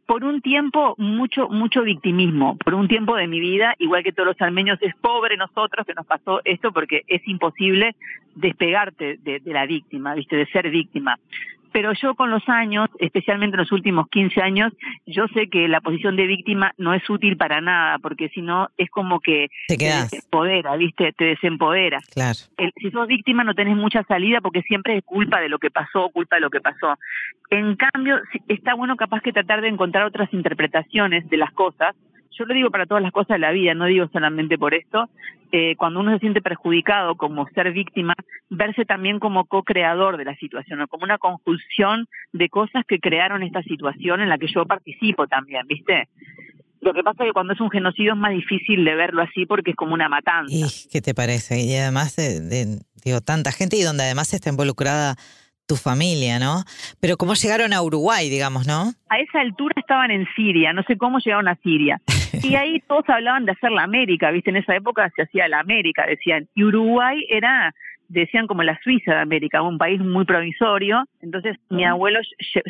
por 0.05 0.23
un 0.23 0.41
tiempo, 0.41 0.95
mucho, 0.97 1.47
mucho 1.50 1.83
victimismo. 1.83 2.57
Por 2.57 2.73
un 2.73 2.88
tiempo 2.88 3.15
de 3.15 3.27
mi 3.27 3.39
vida, 3.39 3.75
igual 3.79 4.03
que 4.03 4.11
todos 4.11 4.27
los 4.27 4.41
armenios, 4.41 4.77
es 4.81 4.94
pobre 4.95 5.38
nosotros 5.38 5.85
que 5.85 5.94
nos 5.94 6.05
pasó 6.05 6.41
esto 6.44 6.71
porque 6.71 7.03
es 7.07 7.25
imposible 7.27 7.95
despegarte 8.35 9.17
de, 9.23 9.39
de 9.39 9.53
la 9.53 9.65
víctima, 9.65 10.13
¿viste? 10.15 10.35
De 10.35 10.45
ser 10.47 10.69
víctima. 10.69 11.17
Pero 11.73 11.91
yo 11.93 12.13
con 12.15 12.29
los 12.29 12.47
años, 12.47 12.87
especialmente 12.99 13.55
en 13.55 13.61
los 13.61 13.71
últimos 13.71 14.07
15 14.09 14.41
años, 14.41 14.71
yo 15.07 15.27
sé 15.33 15.49
que 15.49 15.67
la 15.67 15.81
posición 15.81 16.15
de 16.15 16.27
víctima 16.27 16.71
no 16.77 16.93
es 16.93 17.09
útil 17.09 17.35
para 17.35 17.59
nada, 17.59 17.97
porque 17.99 18.29
si 18.29 18.41
no 18.41 18.69
es 18.77 18.89
como 18.91 19.19
que 19.19 19.49
Te 19.67 19.77
quedás. 19.77 20.09
desempodera, 20.11 20.75
¿viste? 20.77 21.11
Te 21.13 21.25
desempodera 21.25 21.99
Claro. 22.13 22.37
el- 22.57 22.71
si 22.77 22.91
sos 22.91 23.07
víctima 23.07 23.43
no 23.43 23.55
tenés 23.55 23.75
mucha 23.75 24.03
salida 24.03 24.39
porque 24.39 24.61
siempre 24.61 24.97
es 24.97 25.03
culpa 25.03 25.41
de 25.41 25.49
lo 25.49 25.57
que 25.59 25.71
pasó, 25.71 26.09
culpa 26.09 26.35
de 26.37 26.41
lo 26.41 26.49
que 26.51 26.61
pasó. 26.61 26.97
En 27.49 27.75
cambio, 27.75 28.21
está 28.47 28.75
bueno 28.75 28.95
capaz 28.95 29.21
que 29.21 29.33
tratar 29.33 29.61
de 29.61 29.67
encontrar 29.69 30.05
otras 30.05 30.31
interpretaciones 30.33 31.27
de 31.29 31.37
las 31.37 31.51
cosas. 31.51 31.95
Yo 32.38 32.45
lo 32.45 32.53
digo 32.53 32.71
para 32.71 32.85
todas 32.85 33.03
las 33.03 33.12
cosas 33.12 33.35
de 33.35 33.39
la 33.39 33.51
vida, 33.51 33.74
no 33.74 33.85
digo 33.85 34.07
solamente 34.12 34.57
por 34.57 34.74
esto. 34.74 35.09
Eh, 35.51 35.75
cuando 35.77 36.00
uno 36.00 36.13
se 36.13 36.19
siente 36.19 36.41
perjudicado 36.41 37.15
como 37.15 37.47
ser 37.50 37.71
víctima, 37.71 38.15
verse 38.50 38.85
también 38.85 39.19
como 39.19 39.45
co-creador 39.45 40.18
de 40.18 40.25
la 40.25 40.35
situación, 40.38 40.81
o 40.81 40.88
como 40.88 41.03
una 41.03 41.19
conjunción 41.19 42.07
de 42.31 42.50
cosas 42.50 42.83
que 42.88 43.00
crearon 43.00 43.44
esta 43.44 43.62
situación 43.62 44.21
en 44.21 44.30
la 44.30 44.38
que 44.38 44.47
yo 44.51 44.65
participo 44.65 45.27
también, 45.27 45.68
¿viste? 45.68 46.09
Lo 46.81 46.94
que 46.94 47.03
pasa 47.03 47.24
es 47.24 47.30
que 47.30 47.33
cuando 47.33 47.53
es 47.53 47.62
un 47.62 47.69
genocidio 47.69 48.13
es 48.13 48.19
más 48.19 48.31
difícil 48.31 48.83
de 48.83 48.95
verlo 48.95 49.21
así 49.21 49.45
porque 49.45 49.71
es 49.71 49.75
como 49.77 49.94
una 49.94 50.09
matanza. 50.09 50.53
¿Y 50.53 50.89
qué 50.91 51.01
te 51.01 51.13
parece? 51.13 51.62
Y 51.62 51.75
además 51.75 52.15
de, 52.15 52.41
de, 52.41 52.79
digo, 53.06 53.21
tanta 53.21 53.51
gente 53.51 53.77
y 53.77 53.83
donde 53.83 54.03
además 54.03 54.33
está 54.33 54.50
involucrada 54.50 55.15
tu 55.65 55.75
familia, 55.77 56.39
¿no? 56.39 56.63
Pero 57.00 57.15
cómo 57.15 57.36
llegaron 57.36 57.71
a 57.74 57.81
Uruguay, 57.81 58.29
digamos, 58.29 58.68
¿no? 58.68 58.91
a 59.13 59.19
esa 59.19 59.41
altura 59.41 59.75
estaban 59.77 60.12
en 60.12 60.27
Siria, 60.36 60.74
no 60.74 60.83
sé 60.83 60.97
cómo 60.97 61.19
llegaron 61.19 61.47
a 61.47 61.56
Siria. 61.57 62.01
Y 62.43 62.55
ahí 62.55 62.81
todos 62.87 63.07
hablaban 63.07 63.45
de 63.45 63.53
hacer 63.53 63.71
la 63.71 63.83
América, 63.83 64.29
¿viste? 64.29 64.49
En 64.49 64.57
esa 64.57 64.75
época 64.75 65.09
se 65.15 65.23
hacía 65.23 65.47
la 65.47 65.59
América, 65.59 66.05
decían. 66.05 66.47
Y 66.53 66.65
Uruguay 66.65 67.25
era, 67.29 67.73
decían 68.13 68.48
como 68.48 68.63
la 68.63 68.80
Suiza 68.83 69.15
de 69.15 69.21
América, 69.21 69.62
un 69.62 69.77
país 69.77 70.00
muy 70.00 70.25
provisorio. 70.25 71.04
Entonces 71.21 71.57
mi 71.69 71.83
abuelo 71.86 72.19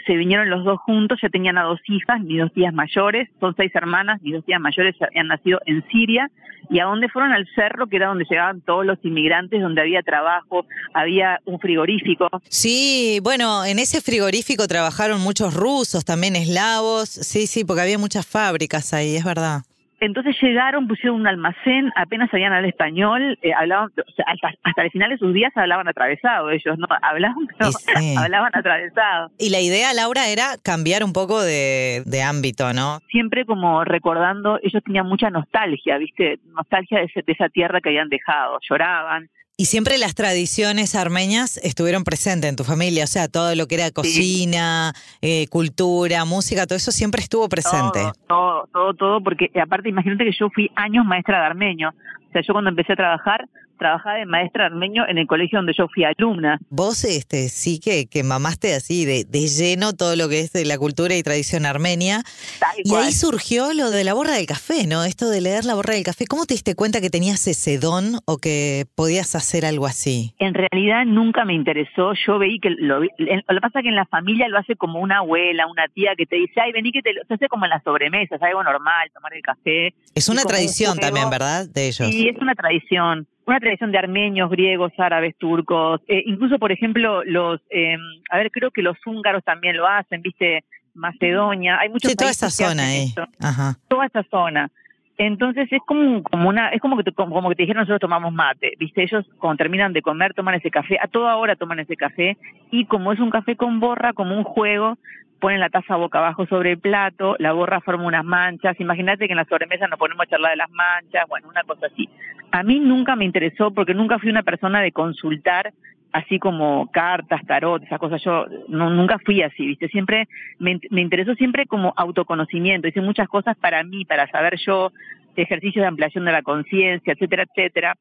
se 0.05 0.15
vinieron 0.15 0.49
los 0.49 0.63
dos 0.63 0.79
juntos, 0.79 1.19
ya 1.21 1.29
tenían 1.29 1.57
a 1.57 1.63
dos 1.63 1.79
hijas, 1.87 2.21
mis 2.21 2.39
dos 2.39 2.53
tías 2.53 2.73
mayores, 2.73 3.29
son 3.39 3.55
seis 3.55 3.71
hermanas, 3.75 4.21
mis 4.21 4.33
dos 4.33 4.45
tías 4.45 4.59
mayores 4.59 4.95
habían 5.01 5.27
nacido 5.27 5.59
en 5.65 5.83
Siria. 5.89 6.29
¿Y 6.69 6.79
a 6.79 6.85
dónde 6.85 7.09
fueron? 7.09 7.33
Al 7.33 7.47
cerro, 7.55 7.87
que 7.87 7.97
era 7.97 8.07
donde 8.07 8.25
llegaban 8.29 8.61
todos 8.61 8.85
los 8.85 8.97
inmigrantes, 9.03 9.61
donde 9.61 9.81
había 9.81 10.01
trabajo, 10.01 10.65
había 10.93 11.39
un 11.45 11.59
frigorífico. 11.59 12.29
Sí, 12.47 13.19
bueno, 13.21 13.65
en 13.65 13.79
ese 13.79 14.01
frigorífico 14.01 14.65
trabajaron 14.67 15.19
muchos 15.21 15.53
rusos, 15.53 16.05
también 16.05 16.35
eslavos. 16.37 17.09
Sí, 17.09 17.47
sí, 17.47 17.65
porque 17.65 17.81
había 17.81 17.97
muchas 17.97 18.25
fábricas 18.25 18.93
ahí, 18.93 19.17
es 19.17 19.25
verdad. 19.25 19.63
Entonces 20.03 20.35
llegaron, 20.41 20.87
pusieron 20.87 21.21
un 21.21 21.27
almacén, 21.27 21.89
apenas 21.95 22.29
sabían 22.29 22.51
hablar 22.51 22.69
español, 22.69 23.39
eh, 23.41 23.53
hablaban, 23.57 23.87
o 23.97 24.11
sea, 24.11 24.25
hasta, 24.27 24.49
hasta 24.63 24.81
el 24.83 24.91
final 24.91 25.09
de 25.11 25.17
sus 25.17 25.33
días 25.33 25.51
hablaban 25.55 25.87
atravesado 25.87 26.49
ellos, 26.49 26.77
¿no? 26.77 26.87
Hablaban, 27.01 27.47
pero 27.57 27.69
Y 27.69 27.73
sí. 27.73 28.15
hablaban 28.17 28.51
atravesado. 28.53 29.31
Y 29.37 29.49
la 29.49 29.61
idea, 29.61 29.93
Laura, 29.93 30.27
era 30.27 30.55
cambiar 30.61 31.05
un 31.05 31.13
poco 31.13 31.41
de, 31.41 32.03
de 32.05 32.21
ámbito, 32.21 32.73
¿no? 32.73 32.99
Siempre 33.09 33.45
como 33.45 33.85
recordando, 33.85 34.59
ellos 34.61 34.83
tenían 34.83 35.07
mucha 35.07 35.29
nostalgia, 35.29 35.97
¿viste? 35.97 36.39
Nostalgia 36.47 36.99
de, 36.99 37.05
ese- 37.05 37.21
de 37.25 37.31
esa 37.31 37.47
tierra 37.47 37.79
que 37.79 37.89
habían 37.89 38.09
dejado, 38.09 38.59
lloraban. 38.69 39.29
Y 39.63 39.65
siempre 39.67 39.97
las 39.97 40.13
tradiciones 40.13 40.93
armenias 40.93 41.55
estuvieron 41.63 42.03
presentes 42.03 42.49
en 42.49 42.57
tu 42.57 42.65
familia, 42.65 43.05
o 43.05 43.07
sea, 43.07 43.29
todo 43.29 43.55
lo 43.55 43.65
que 43.65 43.75
era 43.75 43.91
cocina, 43.91 44.91
eh, 45.21 45.47
cultura, 45.47 46.25
música, 46.25 46.67
todo 46.67 46.75
eso 46.75 46.91
siempre 46.91 47.21
estuvo 47.21 47.47
presente. 47.47 48.01
Todo, 48.27 48.67
todo, 48.73 48.93
todo, 48.93 49.23
porque 49.23 49.49
aparte 49.55 49.87
imagínate 49.87 50.25
que 50.25 50.35
yo 50.37 50.49
fui 50.49 50.69
años 50.75 51.05
maestra 51.05 51.39
de 51.39 51.45
armenio. 51.45 51.91
O 52.27 52.31
sea, 52.33 52.41
yo 52.45 52.51
cuando 52.51 52.71
empecé 52.71 52.91
a 52.91 52.97
trabajar, 52.97 53.47
trabajaba 53.83 54.15
de 54.15 54.25
maestra 54.25 54.65
armenio 54.67 55.03
en 55.07 55.17
el 55.17 55.27
colegio 55.27 55.59
donde 55.59 55.73
yo 55.77 55.87
fui 55.93 56.05
alumna. 56.05 56.57
Vos 56.69 57.03
este, 57.03 57.49
sí 57.49 57.79
que, 57.79 58.07
que 58.07 58.23
mamaste 58.23 58.73
así 58.75 59.03
de, 59.03 59.25
de 59.25 59.47
lleno 59.47 59.91
todo 59.91 60.15
lo 60.15 60.29
que 60.29 60.39
es 60.39 60.53
de 60.53 60.63
la 60.65 60.77
cultura 60.77 61.15
y 61.15 61.21
tradición 61.23 61.65
armenia. 61.65 62.23
Tal 62.59 62.69
Y 62.83 62.89
cual. 62.89 63.03
ahí 63.05 63.11
surgió 63.11 63.73
lo 63.73 63.91
de 63.91 64.03
la 64.05 64.13
borra 64.13 64.35
del 64.35 64.45
café, 64.45 64.87
¿no? 64.87 65.03
Esto 65.03 65.29
de 65.29 65.41
leer 65.41 65.65
la 65.65 65.75
borra 65.75 65.95
del 65.95 66.03
café. 66.05 66.25
¿Cómo 66.27 66.45
te 66.45 66.53
diste 66.53 66.75
cuenta 66.75 67.01
que 67.01 67.09
tenías 67.09 67.45
ese 67.47 67.77
don 67.77 68.19
o 68.25 68.37
que 68.37 68.85
podías 68.95 69.35
hacer 69.35 69.65
algo 69.65 69.85
así? 69.85 70.33
En 70.39 70.53
realidad 70.53 71.03
nunca 71.05 71.43
me 71.43 71.53
interesó, 71.53 72.13
yo 72.25 72.39
veí 72.39 72.59
que 72.59 72.69
lo, 72.69 73.01
lo 73.01 73.09
que 73.17 73.61
pasa 73.61 73.79
es 73.79 73.83
que 73.83 73.89
en 73.89 73.95
la 73.95 74.05
familia 74.05 74.47
lo 74.47 74.59
hace 74.59 74.75
como 74.77 74.99
una 75.01 75.17
abuela, 75.17 75.67
una 75.67 75.87
tía 75.89 76.11
que 76.17 76.25
te 76.25 76.37
dice, 76.37 76.61
ay, 76.61 76.71
vení 76.71 76.91
que 76.93 77.01
te 77.01 77.11
lo, 77.13 77.21
se 77.27 77.33
hace 77.33 77.49
como 77.49 77.65
en 77.65 77.71
las 77.71 77.83
sobremesas, 77.83 78.41
algo 78.41 78.63
normal, 78.63 79.11
tomar 79.13 79.33
el 79.33 79.41
café. 79.41 79.93
Es 80.15 80.29
una 80.29 80.43
tradición 80.43 80.97
también, 80.99 81.29
¿verdad? 81.29 81.67
De 81.67 81.87
ellos. 81.87 82.07
Sí, 82.09 82.29
es 82.29 82.37
una 82.41 82.55
tradición, 82.55 83.27
una 83.45 83.59
tradición 83.59 83.91
de 83.91 83.97
armenios, 83.97 84.49
griegos, 84.49 84.91
árabes, 84.97 85.35
turcos, 85.37 86.01
eh, 86.07 86.23
incluso, 86.25 86.59
por 86.59 86.71
ejemplo, 86.71 87.23
los, 87.25 87.59
eh, 87.69 87.97
a 88.29 88.37
ver, 88.37 88.51
creo 88.51 88.71
que 88.71 88.81
los 88.81 88.97
húngaros 89.05 89.43
también 89.43 89.77
lo 89.77 89.87
hacen, 89.87 90.21
viste, 90.21 90.63
Macedonia, 90.93 91.77
hay 91.79 91.89
muchos 91.89 92.11
Sí, 92.11 92.15
toda 92.15 92.31
esa 92.31 92.47
que 92.47 92.51
zona 92.51 92.69
hacen 92.69 92.79
ahí. 92.85 93.05
esto 93.07 93.27
Ajá. 93.39 93.77
toda 93.87 94.05
esa 94.05 94.23
zona. 94.29 94.69
Entonces 95.17 95.71
es 95.71 95.81
como, 95.85 96.23
como 96.23 96.49
una, 96.49 96.69
es 96.69 96.81
como 96.81 96.97
que, 96.97 97.03
te, 97.03 97.11
como 97.11 97.49
que 97.49 97.55
te 97.55 97.63
dijeron 97.63 97.81
nosotros 97.81 98.01
tomamos 98.01 98.33
mate, 98.33 98.73
viste, 98.79 99.03
ellos 99.03 99.25
cuando 99.37 99.57
terminan 99.57 99.93
de 99.93 100.01
comer 100.01 100.33
toman 100.33 100.55
ese 100.55 100.71
café, 100.71 100.97
a 100.99 101.07
toda 101.07 101.35
hora 101.35 101.55
toman 101.55 101.79
ese 101.79 101.95
café 101.95 102.37
y 102.71 102.85
como 102.85 103.13
es 103.13 103.19
un 103.19 103.29
café 103.29 103.55
con 103.55 103.79
borra, 103.79 104.13
como 104.13 104.35
un 104.35 104.43
juego, 104.43 104.97
ponen 105.39 105.59
la 105.59 105.69
taza 105.69 105.97
boca 105.97 106.17
abajo 106.17 106.47
sobre 106.47 106.71
el 106.71 106.79
plato, 106.79 107.35
la 107.37 107.51
borra 107.51 107.81
forma 107.81 108.05
unas 108.05 108.25
manchas, 108.25 108.79
imagínate 108.79 109.27
que 109.27 109.33
en 109.33 109.37
la 109.37 109.45
sobremesa 109.45 109.87
nos 109.87 109.99
ponemos 109.99 110.25
a 110.25 110.29
charlar 110.29 110.51
de 110.51 110.57
las 110.57 110.71
manchas, 110.71 111.25
bueno, 111.27 111.47
una 111.47 111.63
cosa 111.63 111.87
así. 111.87 112.09
A 112.51 112.63
mí 112.63 112.79
nunca 112.79 113.15
me 113.15 113.25
interesó 113.25 113.71
porque 113.71 113.93
nunca 113.93 114.17
fui 114.19 114.29
una 114.29 114.43
persona 114.43 114.81
de 114.81 114.91
consultar 114.91 115.73
así 116.13 116.39
como 116.39 116.89
cartas, 116.91 117.41
tarot, 117.45 117.83
esas 117.83 117.99
cosas, 117.99 118.21
yo 118.23 118.45
no, 118.67 118.89
nunca 118.91 119.17
fui 119.25 119.41
así, 119.41 119.65
¿viste? 119.65 119.89
Siempre 119.89 120.27
me, 120.59 120.79
me 120.91 121.01
interesó 121.01 121.33
siempre 121.35 121.65
como 121.65 121.93
autoconocimiento, 121.97 122.87
hice 122.87 123.01
muchas 123.01 123.27
cosas 123.27 123.57
para 123.57 123.83
mí, 123.83 124.05
para 124.05 124.27
saber 124.27 124.57
yo, 124.65 124.91
ejercicios 125.35 125.81
de 125.81 125.87
ampliación 125.87 126.25
de 126.25 126.31
la 126.31 126.43
conciencia, 126.43 127.13
etcétera, 127.13 127.43
etcétera. 127.43 127.95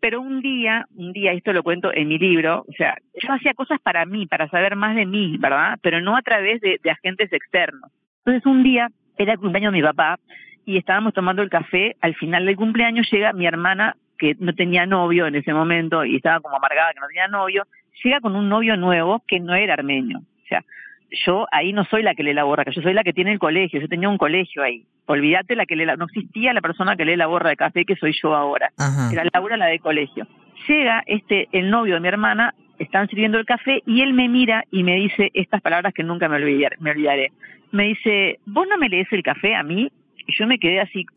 Pero 0.00 0.20
un 0.20 0.40
día, 0.40 0.86
un 0.96 1.12
día, 1.12 1.32
esto 1.32 1.52
lo 1.52 1.62
cuento 1.62 1.92
en 1.92 2.08
mi 2.08 2.18
libro, 2.18 2.64
o 2.66 2.72
sea, 2.72 2.96
yo 3.22 3.32
hacía 3.32 3.52
cosas 3.52 3.80
para 3.80 4.06
mí, 4.06 4.26
para 4.26 4.48
saber 4.48 4.74
más 4.74 4.96
de 4.96 5.06
mí, 5.06 5.36
¿verdad? 5.38 5.78
Pero 5.82 6.00
no 6.00 6.16
a 6.16 6.22
través 6.22 6.60
de, 6.60 6.80
de 6.82 6.90
agentes 6.90 7.32
externos. 7.32 7.90
Entonces 8.24 8.46
un 8.46 8.62
día, 8.62 8.88
era 9.18 9.32
el 9.32 9.38
cumpleaños 9.38 9.72
de 9.72 9.78
mi 9.78 9.82
papá, 9.82 10.18
y 10.64 10.78
estábamos 10.78 11.12
tomando 11.14 11.42
el 11.42 11.50
café, 11.50 11.96
al 12.00 12.14
final 12.14 12.46
del 12.46 12.56
cumpleaños 12.56 13.10
llega 13.10 13.32
mi 13.32 13.46
hermana 13.46 13.96
que 14.18 14.36
no 14.38 14.54
tenía 14.54 14.86
novio 14.86 15.26
en 15.26 15.36
ese 15.36 15.52
momento 15.54 16.04
y 16.04 16.16
estaba 16.16 16.40
como 16.40 16.56
amargada 16.56 16.92
que 16.92 17.00
no 17.00 17.06
tenía 17.06 17.28
novio, 17.28 17.66
llega 18.02 18.20
con 18.20 18.36
un 18.36 18.48
novio 18.48 18.76
nuevo 18.76 19.22
que 19.26 19.40
no 19.40 19.54
era 19.54 19.74
armenio. 19.74 20.18
O 20.18 20.48
sea, 20.48 20.64
yo 21.10 21.46
ahí 21.52 21.72
no 21.72 21.84
soy 21.84 22.02
la 22.02 22.14
que 22.14 22.22
lee 22.22 22.34
la 22.34 22.44
borra, 22.44 22.64
yo 22.70 22.82
soy 22.82 22.94
la 22.94 23.04
que 23.04 23.12
tiene 23.12 23.32
el 23.32 23.38
colegio, 23.38 23.80
yo 23.80 23.88
tenía 23.88 24.08
un 24.08 24.18
colegio 24.18 24.62
ahí. 24.62 24.84
Olvídate 25.06 25.56
la 25.56 25.64
que 25.64 25.76
lee 25.76 25.86
la, 25.86 25.96
no 25.96 26.04
existía 26.04 26.52
la 26.52 26.60
persona 26.60 26.96
que 26.96 27.04
lee 27.04 27.16
la 27.16 27.26
borra 27.26 27.50
de 27.50 27.56
café 27.56 27.84
que 27.84 27.96
soy 27.96 28.14
yo 28.22 28.34
ahora. 28.34 28.70
Era 29.10 29.24
Laura 29.32 29.56
la 29.56 29.66
de 29.66 29.78
colegio. 29.78 30.26
Llega 30.66 31.02
este 31.06 31.48
el 31.52 31.70
novio 31.70 31.94
de 31.94 32.00
mi 32.00 32.08
hermana, 32.08 32.54
están 32.78 33.08
sirviendo 33.08 33.38
el 33.38 33.46
café 33.46 33.82
y 33.86 34.02
él 34.02 34.12
me 34.12 34.28
mira 34.28 34.64
y 34.70 34.82
me 34.82 34.96
dice 34.96 35.30
estas 35.34 35.62
palabras 35.62 35.94
que 35.94 36.02
nunca 36.02 36.28
me 36.28 36.36
olvidaré. 36.36 36.76
Me, 36.80 36.90
olvidaré. 36.90 37.32
me 37.70 37.84
dice, 37.84 38.38
"¿Vos 38.44 38.66
no 38.68 38.76
me 38.76 38.88
lees 38.88 39.10
el 39.12 39.22
café 39.22 39.54
a 39.54 39.62
mí?" 39.62 39.90
Y 40.28 40.36
yo 40.36 40.46
me 40.46 40.58
quedé 40.58 40.80
así, 40.80 41.06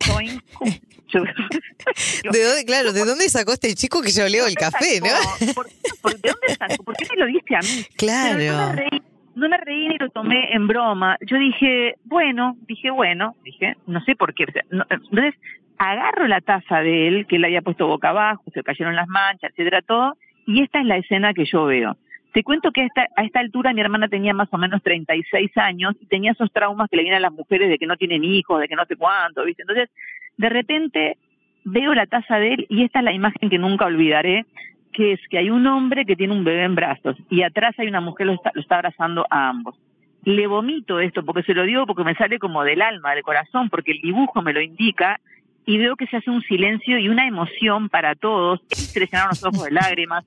¿De 1.12 2.42
dónde, 2.42 2.64
claro, 2.64 2.94
¿de 2.94 3.04
dónde 3.04 3.28
sacó 3.28 3.52
este 3.52 3.74
chico 3.74 4.00
que 4.00 4.10
yo 4.10 4.26
leo 4.26 4.46
el 4.46 4.54
café, 4.54 4.98
no? 5.00 5.52
¿Por, 5.52 5.66
de 5.66 6.30
dónde 6.30 6.54
sacó? 6.58 6.82
¿Por 6.82 6.96
qué 6.96 7.06
me 7.10 7.20
lo 7.20 7.26
diste 7.26 7.54
a 7.54 7.60
mí? 7.60 7.84
Claro. 7.98 8.38
no, 8.38 8.68
me 8.68 8.76
reí, 8.76 9.02
no 9.34 9.48
me 9.50 9.58
reí 9.58 9.88
ni 9.88 9.98
lo 9.98 10.08
tomé 10.08 10.54
en 10.54 10.66
broma. 10.66 11.18
Yo 11.26 11.36
dije, 11.36 11.96
bueno, 12.04 12.56
dije, 12.66 12.90
bueno, 12.90 13.36
dije, 13.44 13.76
no 13.86 14.02
sé 14.04 14.16
por 14.16 14.32
qué. 14.32 14.46
entonces, 14.70 15.34
agarro 15.76 16.26
la 16.26 16.40
taza 16.40 16.80
de 16.80 17.08
él, 17.08 17.26
que 17.26 17.36
él 17.36 17.44
había 17.44 17.60
puesto 17.60 17.86
boca 17.86 18.08
abajo, 18.08 18.44
se 18.54 18.62
cayeron 18.62 18.96
las 18.96 19.08
manchas, 19.08 19.50
etcétera, 19.50 19.82
todo, 19.82 20.16
y 20.46 20.62
esta 20.62 20.80
es 20.80 20.86
la 20.86 20.96
escena 20.96 21.34
que 21.34 21.44
yo 21.44 21.66
veo. 21.66 21.98
Te 22.32 22.42
cuento 22.42 22.72
que 22.72 22.82
a 22.82 22.86
esta, 22.86 23.02
a 23.02 23.40
altura 23.40 23.74
mi 23.74 23.82
hermana 23.82 24.08
tenía 24.08 24.32
más 24.32 24.48
o 24.52 24.58
menos 24.58 24.82
36 24.82 25.50
años 25.56 25.94
y 26.00 26.06
tenía 26.06 26.32
esos 26.32 26.50
traumas 26.50 26.88
que 26.88 26.96
le 26.96 27.02
vienen 27.02 27.18
a 27.18 27.28
las 27.28 27.32
mujeres 27.32 27.68
de 27.68 27.78
que 27.78 27.86
no 27.86 27.96
tienen 27.96 28.24
hijos, 28.24 28.60
de 28.60 28.68
que 28.68 28.76
no 28.76 28.86
sé 28.86 28.96
cuánto, 28.96 29.44
¿viste? 29.44 29.62
Entonces, 29.62 29.90
de 30.38 30.48
repente 30.48 31.18
veo 31.64 31.94
la 31.94 32.06
taza 32.06 32.38
de 32.38 32.54
él 32.54 32.66
y 32.70 32.84
esta 32.84 33.00
es 33.00 33.04
la 33.04 33.12
imagen 33.12 33.50
que 33.50 33.58
nunca 33.58 33.84
olvidaré, 33.84 34.46
que 34.92 35.12
es 35.12 35.20
que 35.28 35.38
hay 35.38 35.50
un 35.50 35.66
hombre 35.66 36.06
que 36.06 36.16
tiene 36.16 36.32
un 36.32 36.44
bebé 36.44 36.64
en 36.64 36.74
brazos 36.74 37.16
y 37.28 37.42
atrás 37.42 37.74
hay 37.78 37.88
una 37.88 38.00
mujer 38.00 38.26
lo 38.26 38.34
está, 38.34 38.50
lo 38.54 38.62
está 38.62 38.76
abrazando 38.76 39.26
a 39.28 39.48
ambos. 39.48 39.76
Le 40.24 40.46
vomito 40.46 41.00
esto 41.00 41.24
porque 41.24 41.42
se 41.42 41.54
lo 41.54 41.64
digo 41.64 41.86
porque 41.86 42.04
me 42.04 42.14
sale 42.14 42.38
como 42.38 42.64
del 42.64 42.80
alma, 42.80 43.14
del 43.14 43.24
corazón, 43.24 43.68
porque 43.68 43.92
el 43.92 44.00
dibujo 44.00 44.40
me 44.40 44.52
lo 44.52 44.60
indica 44.62 45.20
y 45.64 45.78
veo 45.78 45.96
que 45.96 46.06
se 46.06 46.16
hace 46.16 46.30
un 46.30 46.42
silencio 46.42 46.98
y 46.98 47.08
una 47.08 47.26
emoción 47.26 47.88
para 47.88 48.14
todos. 48.14 48.60
Se 48.68 49.00
llenaron 49.00 49.30
los 49.30 49.44
ojos 49.44 49.64
de 49.64 49.70
lágrimas, 49.70 50.24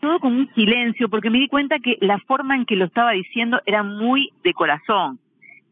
todo 0.00 0.18
con 0.20 0.32
un 0.34 0.54
silencio, 0.54 1.08
porque 1.08 1.30
me 1.30 1.38
di 1.38 1.48
cuenta 1.48 1.78
que 1.78 1.98
la 2.00 2.18
forma 2.18 2.56
en 2.56 2.64
que 2.64 2.76
lo 2.76 2.86
estaba 2.86 3.12
diciendo 3.12 3.60
era 3.66 3.82
muy 3.82 4.30
de 4.42 4.54
corazón. 4.54 5.18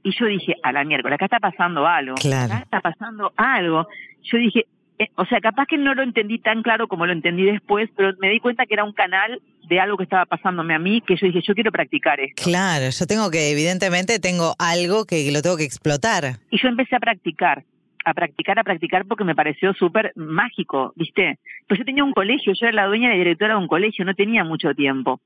Y 0.03 0.13
yo 0.19 0.27
dije, 0.27 0.55
a 0.63 0.73
la 0.73 0.85
miércoles, 0.85 1.17
acá 1.17 1.27
está 1.27 1.41
pasando 1.41 1.87
algo. 1.87 2.15
Claro. 2.15 2.53
Acá 2.53 2.63
está 2.63 2.81
pasando 2.81 3.33
algo. 3.37 3.87
Yo 4.23 4.39
dije, 4.39 4.67
eh, 4.99 5.09
o 5.17 5.25
sea, 5.27 5.41
capaz 5.41 5.67
que 5.67 5.79
no 5.79 5.95
lo 5.95 6.03
entendí 6.03 6.39
tan 6.39 6.63
claro 6.63 6.89
como 6.89 7.07
lo 7.07 7.13
entendí 7.13 7.45
después, 7.45 7.89
pero 7.97 8.13
me 8.19 8.29
di 8.29 8.41
cuenta 8.41 8.67
que 8.67 8.75
era 8.75 8.85
un 8.85 8.93
canal 8.93 9.41
de 9.69 9.81
algo 9.81 9.97
que 9.97 10.05
estaba 10.05 10.27
pasándome 10.27 10.75
a 10.75 10.79
mí, 10.79 11.01
que 11.01 11.17
yo 11.17 11.27
dije, 11.27 11.41
yo 11.43 11.55
quiero 11.55 11.71
practicar 11.71 12.21
esto. 12.21 12.43
Claro, 12.43 12.91
yo 12.91 13.07
tengo 13.07 13.31
que, 13.31 13.51
evidentemente, 13.51 14.19
tengo 14.19 14.55
algo 14.59 15.05
que 15.07 15.31
lo 15.33 15.43
tengo 15.43 15.57
que 15.57 15.65
explotar. 15.65 16.39
Y 16.51 16.61
yo 16.61 16.69
empecé 16.69 16.97
a 16.97 17.01
practicar 17.01 17.65
a 18.05 18.15
practicar, 18.15 18.59
a 18.59 18.65
practicar 18.65 19.07
porque 19.07 19.25
me 19.25 19.35
pareció 19.35 19.75
súper 19.75 20.13
mágico, 20.17 20.93
¿viste? 20.97 21.39
Pues 21.69 21.79
yo 21.79 21.85
tenía 21.85 22.05
un 22.05 22.13
colegio, 22.13 22.53
yo 22.53 22.67
era 22.67 22.73
la 22.75 22.87
dueña 22.87 23.09
y 23.09 23.11
la 23.11 23.19
directora 23.19 23.55
de 23.55 23.61
un 23.61 23.69
colegio, 23.69 24.05
no 24.05 24.15
tenía 24.15 24.45
mucho 24.45 24.75
tiempo. 24.75 25.21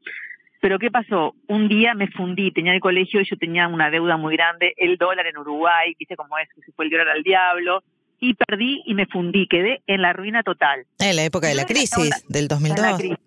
Pero 0.61 0.78
¿qué 0.78 0.90
pasó? 0.90 1.35
Un 1.47 1.69
día 1.69 1.95
me 1.95 2.09
fundí, 2.09 2.50
tenía 2.50 2.73
el 2.73 2.81
colegio 2.81 3.21
y 3.21 3.25
yo 3.25 3.37
tenía 3.37 3.69
una 3.69 3.90
deuda 3.90 4.16
muy 4.16 4.35
grande, 4.37 4.73
el 4.76 4.97
dólar 4.97 5.26
en 5.26 5.37
Uruguay, 5.37 5.95
viste 5.99 6.16
cómo 6.16 6.38
es, 6.38 6.49
que 6.54 6.62
se 6.62 6.73
fue 6.73 6.87
el 6.87 6.90
dólar 6.90 7.09
al 7.11 7.23
diablo, 7.23 7.83
y 8.19 8.35
perdí 8.35 8.83
y 8.87 8.95
me 8.95 9.07
fundí, 9.07 9.47
quedé 9.47 9.83
en 9.87 10.00
la 10.00 10.14
ruina 10.14 10.43
total. 10.43 10.87
En 10.99 11.16
la 11.16 11.25
época 11.25 11.49
de 11.49 11.54
la 11.54 11.66
crisis, 11.66 12.25
del 12.28 12.49
2002. 12.49 12.81
La 12.81 12.97
crisis. 12.97 13.19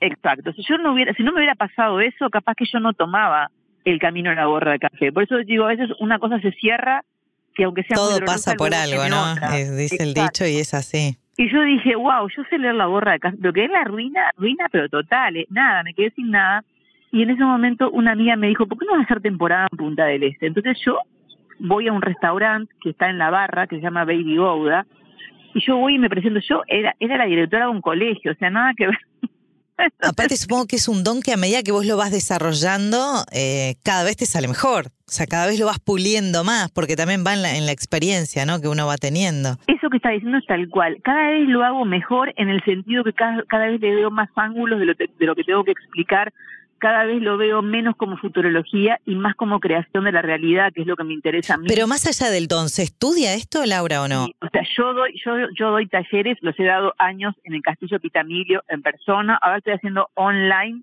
Exacto. 0.00 0.52
Si 0.52 0.62
yo 0.68 0.76
no 0.76 0.92
hubiera, 0.92 1.14
si 1.14 1.22
no 1.22 1.32
me 1.32 1.38
hubiera 1.38 1.54
pasado 1.54 2.00
eso, 2.00 2.28
capaz 2.28 2.54
que 2.54 2.66
yo 2.70 2.80
no 2.80 2.92
tomaba 2.92 3.50
el 3.84 3.98
camino 3.98 4.30
a 4.30 4.34
la 4.34 4.46
borra 4.46 4.72
de 4.72 4.78
café. 4.78 5.12
Por 5.12 5.22
eso 5.22 5.38
digo, 5.38 5.64
a 5.64 5.68
veces 5.68 5.90
una 6.00 6.18
cosa 6.18 6.40
se 6.40 6.52
cierra 6.52 7.04
que 7.54 7.64
aunque 7.64 7.82
sea 7.84 7.96
Todo 7.96 8.18
pasa 8.24 8.54
por 8.54 8.74
algo, 8.74 9.08
¿no? 9.08 9.34
dice 9.76 10.02
el 10.02 10.14
dicho 10.14 10.46
y 10.46 10.56
es 10.56 10.74
así. 10.74 11.16
Y 11.36 11.50
yo 11.50 11.62
dije, 11.62 11.96
wow, 11.96 12.28
yo 12.28 12.44
sé 12.48 12.58
leer 12.58 12.74
la 12.74 12.86
borra 12.86 13.12
de 13.12 13.18
casa, 13.18 13.36
pero 13.40 13.52
que 13.52 13.64
es 13.64 13.70
la 13.70 13.84
ruina, 13.84 14.30
ruina 14.36 14.68
pero 14.70 14.88
total, 14.88 15.36
eh, 15.36 15.46
nada, 15.50 15.82
me 15.82 15.92
quedé 15.94 16.10
sin 16.12 16.30
nada. 16.30 16.64
Y 17.10 17.22
en 17.22 17.30
ese 17.30 17.44
momento 17.44 17.90
una 17.90 18.12
amiga 18.12 18.36
me 18.36 18.48
dijo, 18.48 18.66
¿por 18.66 18.78
qué 18.78 18.86
no 18.86 18.92
vas 18.92 19.02
a 19.02 19.04
hacer 19.04 19.20
temporada 19.20 19.68
en 19.70 19.78
Punta 19.78 20.04
del 20.04 20.22
Este? 20.22 20.46
Entonces 20.46 20.78
yo 20.84 20.98
voy 21.58 21.88
a 21.88 21.92
un 21.92 22.02
restaurante 22.02 22.72
que 22.80 22.90
está 22.90 23.08
en 23.08 23.18
la 23.18 23.30
barra, 23.30 23.66
que 23.66 23.76
se 23.76 23.82
llama 23.82 24.04
Baby 24.04 24.36
Gouda, 24.36 24.86
y 25.54 25.60
yo 25.64 25.76
voy 25.76 25.94
y 25.94 25.98
me 25.98 26.10
presento, 26.10 26.40
yo 26.40 26.62
era, 26.66 26.94
era 26.98 27.16
la 27.16 27.26
directora 27.26 27.66
de 27.66 27.70
un 27.70 27.80
colegio, 27.80 28.32
o 28.32 28.34
sea, 28.34 28.50
nada 28.50 28.72
que 28.76 28.86
ver. 28.86 28.98
Aparte 30.00 30.36
supongo 30.36 30.66
que 30.66 30.76
es 30.76 30.88
un 30.88 31.02
don 31.02 31.20
que 31.20 31.32
a 31.32 31.36
medida 31.36 31.62
que 31.62 31.72
vos 31.72 31.86
lo 31.86 31.96
vas 31.96 32.10
desarrollando, 32.10 33.24
eh, 33.32 33.74
cada 33.84 34.04
vez 34.04 34.16
te 34.16 34.26
sale 34.26 34.48
mejor. 34.48 34.86
O 35.06 35.10
sea, 35.10 35.26
cada 35.26 35.46
vez 35.46 35.58
lo 35.58 35.66
vas 35.66 35.78
puliendo 35.80 36.44
más, 36.44 36.70
porque 36.70 36.96
también 36.96 37.24
va 37.26 37.34
en 37.34 37.42
la, 37.42 37.56
en 37.56 37.66
la 37.66 37.72
experiencia 37.72 38.46
¿no? 38.46 38.60
que 38.60 38.68
uno 38.68 38.86
va 38.86 38.96
teniendo. 38.96 39.56
Eso 39.66 39.90
que 39.90 39.98
está 39.98 40.10
diciendo 40.10 40.38
es 40.38 40.46
tal 40.46 40.68
cual. 40.68 40.98
Cada 41.02 41.30
vez 41.30 41.48
lo 41.48 41.62
hago 41.64 41.84
mejor 41.84 42.32
en 42.36 42.48
el 42.48 42.62
sentido 42.64 43.04
que 43.04 43.12
cada, 43.12 43.42
cada 43.48 43.66
vez 43.66 43.80
le 43.80 43.94
veo 43.94 44.10
más 44.10 44.30
ángulos 44.36 44.78
de 44.78 44.86
lo, 44.86 44.94
de 44.94 45.26
lo 45.26 45.34
que 45.34 45.44
tengo 45.44 45.64
que 45.64 45.72
explicar 45.72 46.32
cada 46.84 47.04
vez 47.06 47.22
lo 47.22 47.38
veo 47.38 47.62
menos 47.62 47.96
como 47.96 48.18
futurología 48.18 49.00
y 49.06 49.14
más 49.14 49.34
como 49.36 49.58
creación 49.58 50.04
de 50.04 50.12
la 50.12 50.20
realidad, 50.20 50.70
que 50.70 50.82
es 50.82 50.86
lo 50.86 50.96
que 50.96 51.04
me 51.04 51.14
interesa 51.14 51.54
a 51.54 51.56
mí. 51.56 51.64
Pero 51.66 51.86
más 51.86 52.06
allá 52.06 52.30
del 52.30 52.46
don, 52.46 52.68
¿se 52.68 52.82
estudia 52.82 53.32
esto, 53.32 53.64
Laura, 53.64 54.02
o 54.02 54.08
no? 54.08 54.24
o 54.26 54.48
sea, 54.52 54.62
yo 54.76 54.92
doy, 54.92 55.18
yo, 55.24 55.32
yo 55.58 55.70
doy 55.70 55.86
talleres, 55.86 56.36
los 56.42 56.54
he 56.60 56.64
dado 56.64 56.92
años 56.98 57.34
en 57.44 57.54
el 57.54 57.62
Castillo 57.62 57.98
Pitamilio 58.00 58.64
en 58.68 58.82
persona, 58.82 59.38
ahora 59.40 59.56
estoy 59.56 59.72
haciendo 59.72 60.10
online 60.12 60.82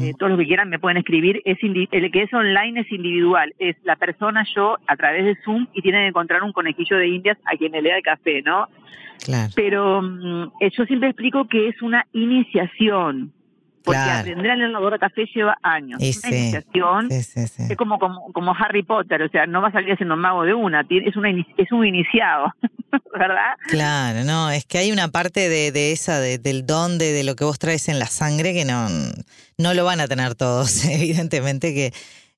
eh, 0.00 0.14
todos 0.18 0.30
los 0.30 0.38
que 0.38 0.46
quieran 0.46 0.70
me 0.70 0.78
pueden 0.78 0.96
escribir. 0.96 1.42
Es 1.44 1.58
el 1.62 2.10
que 2.10 2.22
es 2.22 2.32
online 2.32 2.80
es 2.80 2.90
individual. 2.90 3.54
Es 3.58 3.76
la 3.84 3.96
persona, 3.96 4.46
yo, 4.54 4.78
a 4.86 4.96
través 4.96 5.26
de 5.26 5.36
Zoom 5.44 5.66
y 5.74 5.82
tienen 5.82 6.04
que 6.04 6.08
encontrar 6.08 6.42
un 6.42 6.52
conejillo 6.52 6.96
de 6.96 7.08
indias 7.08 7.36
a 7.44 7.58
quien 7.58 7.72
le 7.72 7.82
lea 7.82 7.98
el 7.98 8.02
café, 8.02 8.40
¿no? 8.40 8.68
Claro. 9.22 9.50
Pero 9.54 10.00
mm, 10.00 10.52
eh, 10.60 10.70
yo 10.74 10.84
siempre 10.86 11.10
explico 11.10 11.46
que 11.46 11.68
es 11.68 11.82
una 11.82 12.06
iniciación. 12.12 13.32
Porque 13.84 14.00
aprender 14.00 14.50
a 14.50 14.56
leer 14.56 14.70
la 14.70 14.78
borra 14.78 14.98
café 14.98 15.26
lleva 15.34 15.56
años. 15.62 15.98
Es 16.00 16.22
una 16.24 16.36
iniciación. 16.36 17.08
es 17.10 17.76
como, 17.76 17.98
como, 17.98 18.32
como 18.32 18.54
Harry 18.54 18.82
Potter, 18.82 19.22
o 19.22 19.28
sea, 19.28 19.46
no 19.46 19.60
va 19.60 19.68
a 19.68 19.72
salir 19.72 19.96
siendo 19.96 20.16
mago 20.16 20.44
de 20.44 20.54
una, 20.54 20.86
es, 20.88 21.16
una, 21.16 21.30
es 21.30 21.72
un 21.72 21.86
iniciado, 21.86 22.52
¿verdad? 23.12 23.56
Claro, 23.68 24.24
no, 24.24 24.50
es 24.50 24.64
que 24.64 24.78
hay 24.78 24.92
una 24.92 25.08
parte 25.08 25.48
de, 25.48 25.72
de 25.72 25.92
esa, 25.92 26.20
del 26.20 26.66
don, 26.66 26.98
de, 26.98 27.12
de 27.12 27.24
lo 27.24 27.34
que 27.34 27.44
vos 27.44 27.58
traes 27.58 27.88
en 27.88 27.98
la 27.98 28.06
sangre 28.06 28.54
que 28.54 28.64
no, 28.64 28.88
no 29.58 29.74
lo 29.74 29.84
van 29.84 30.00
a 30.00 30.08
tener 30.08 30.34
todos, 30.34 30.84
evidentemente 30.88 31.74
que 31.74 31.92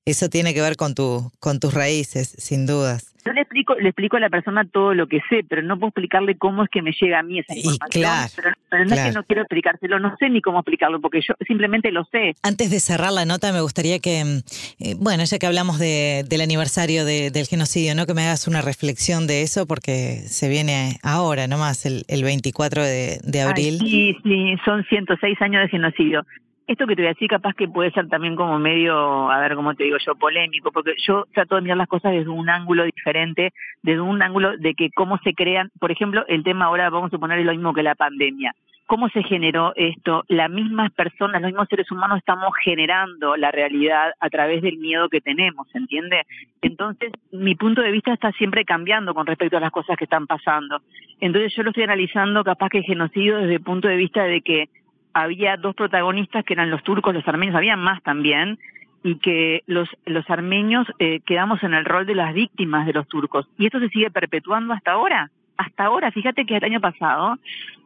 eso 0.05 0.29
tiene 0.29 0.53
que 0.53 0.61
ver 0.61 0.75
con, 0.75 0.93
tu, 0.95 1.31
con 1.39 1.59
tus 1.59 1.73
raíces, 1.73 2.35
sin 2.37 2.65
dudas. 2.65 3.14
Yo 3.25 3.33
le 3.33 3.41
explico, 3.41 3.73
le 3.73 3.89
explico 3.89 4.17
a 4.17 4.19
la 4.19 4.29
persona 4.29 4.65
todo 4.65 4.93
lo 4.93 5.07
que 5.07 5.19
sé, 5.29 5.43
pero 5.49 5.63
no 5.63 5.79
puedo 5.79 5.89
explicarle 5.89 6.37
cómo 6.37 6.63
es 6.63 6.69
que 6.69 6.83
me 6.83 6.91
llega 6.91 7.19
a 7.19 7.23
mí 7.23 7.39
esa 7.39 7.55
información. 7.55 7.89
claro, 7.89 8.31
pero, 8.69 8.85
no 8.85 8.93
es 8.93 9.01
que 9.01 9.11
no 9.13 9.23
quiero 9.23 9.41
explicárselo, 9.41 9.99
no 9.99 10.15
sé 10.19 10.29
ni 10.29 10.41
cómo 10.41 10.59
explicarlo, 10.59 11.01
porque 11.01 11.21
yo 11.27 11.33
simplemente 11.47 11.91
lo 11.91 12.05
sé. 12.05 12.35
Antes 12.43 12.69
de 12.69 12.79
cerrar 12.79 13.11
la 13.11 13.25
nota, 13.25 13.51
me 13.51 13.61
gustaría 13.61 13.97
que, 13.97 14.41
eh, 14.79 14.95
bueno, 14.99 15.23
ya 15.23 15.39
que 15.39 15.47
hablamos 15.47 15.79
de, 15.79 16.23
del 16.29 16.41
aniversario 16.41 17.03
del 17.03 17.47
genocidio, 17.47 17.95
¿no? 17.95 18.05
Que 18.05 18.13
me 18.13 18.21
hagas 18.21 18.47
una 18.47 18.61
reflexión 18.61 19.25
de 19.25 19.41
eso, 19.41 19.65
porque 19.65 20.17
se 20.27 20.47
viene 20.47 20.99
ahora 21.01 21.47
nomás, 21.47 21.87
el, 21.87 22.03
el 22.07 22.23
24 22.23 22.83
de, 22.83 23.19
de 23.23 23.41
abril. 23.41 23.79
sí, 23.79 24.15
sí, 24.23 24.55
son 24.63 24.83
106 24.83 25.41
años 25.41 25.63
de 25.63 25.69
genocidio. 25.69 26.21
Esto 26.67 26.87
que 26.87 26.95
te 26.95 27.03
voy 27.03 27.07
a 27.07 27.13
decir 27.13 27.29
capaz 27.29 27.53
que 27.53 27.67
puede 27.67 27.91
ser 27.91 28.07
también 28.07 28.35
como 28.35 28.57
medio, 28.57 29.29
a 29.29 29.39
ver 29.39 29.55
cómo 29.55 29.75
te 29.75 29.83
digo 29.83 29.97
yo, 30.03 30.15
polémico, 30.15 30.71
porque 30.71 30.93
yo 31.05 31.25
trato 31.33 31.55
de 31.55 31.61
mirar 31.61 31.77
las 31.77 31.87
cosas 31.87 32.11
desde 32.13 32.29
un 32.29 32.49
ángulo 32.49 32.85
diferente, 32.85 33.53
desde 33.83 34.01
un 34.01 34.21
ángulo 34.21 34.57
de 34.57 34.73
que 34.73 34.89
cómo 34.91 35.17
se 35.19 35.33
crean, 35.33 35.71
por 35.79 35.91
ejemplo, 35.91 36.25
el 36.27 36.43
tema 36.43 36.65
ahora 36.65 36.89
vamos 36.89 37.09
a 37.09 37.15
suponer 37.15 37.39
es 37.39 37.45
lo 37.45 37.51
mismo 37.51 37.73
que 37.73 37.83
la 37.83 37.95
pandemia. 37.95 38.55
¿Cómo 38.87 39.09
se 39.09 39.23
generó 39.23 39.73
esto? 39.75 40.23
Las 40.27 40.49
mismas 40.49 40.91
personas, 40.91 41.41
los 41.41 41.49
mismos 41.49 41.67
seres 41.69 41.91
humanos 41.91 42.19
estamos 42.19 42.49
generando 42.63 43.35
la 43.35 43.49
realidad 43.49 44.13
a 44.19 44.29
través 44.29 44.61
del 44.61 44.77
miedo 44.77 45.09
que 45.09 45.21
tenemos, 45.21 45.67
¿entiende? 45.73 46.21
Entonces, 46.61 47.11
mi 47.31 47.55
punto 47.55 47.81
de 47.81 47.89
vista 47.89 48.13
está 48.13 48.31
siempre 48.33 48.63
cambiando 48.63 49.15
con 49.15 49.25
respecto 49.25 49.57
a 49.57 49.59
las 49.59 49.71
cosas 49.71 49.97
que 49.97 50.03
están 50.03 50.27
pasando. 50.27 50.81
Entonces, 51.19 51.55
yo 51.55 51.63
lo 51.63 51.71
estoy 51.71 51.83
analizando 51.83 52.43
capaz 52.43 52.69
que 52.69 52.83
genocidio 52.83 53.37
desde 53.37 53.55
el 53.55 53.61
punto 53.61 53.87
de 53.87 53.95
vista 53.95 54.23
de 54.23 54.41
que 54.41 54.69
había 55.15 55.55
dos 55.55 55.73
protagonistas 55.75 56.43
que 56.43 56.53
eran 56.53 56.69
los 56.69 56.83
turcos, 56.83 57.13
los 57.13 57.27
armenios, 57.27 57.55
había 57.55 57.77
más 57.77 58.03
también, 58.03 58.59
y 59.01 59.15
que 59.19 59.63
los, 59.65 59.87
los 60.05 60.29
armenios 60.29 60.85
eh, 60.99 61.21
quedamos 61.25 61.63
en 61.63 61.73
el 61.73 61.85
rol 61.85 62.05
de 62.05 62.15
las 62.15 62.33
víctimas 62.33 62.85
de 62.85 62.91
los 62.91 63.07
turcos. 63.07 63.47
Y 63.57 63.65
esto 63.65 63.79
se 63.79 63.87
sigue 63.89 64.11
perpetuando 64.11 64.73
hasta 64.73 64.91
ahora. 64.91 65.31
Hasta 65.55 65.85
ahora, 65.85 66.11
fíjate 66.11 66.45
que 66.45 66.57
el 66.57 66.65
año 66.65 66.81
pasado 66.81 67.39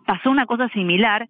pasó 0.08 0.32
una 0.32 0.48
cosa 0.48 0.70
similar. 0.70 1.30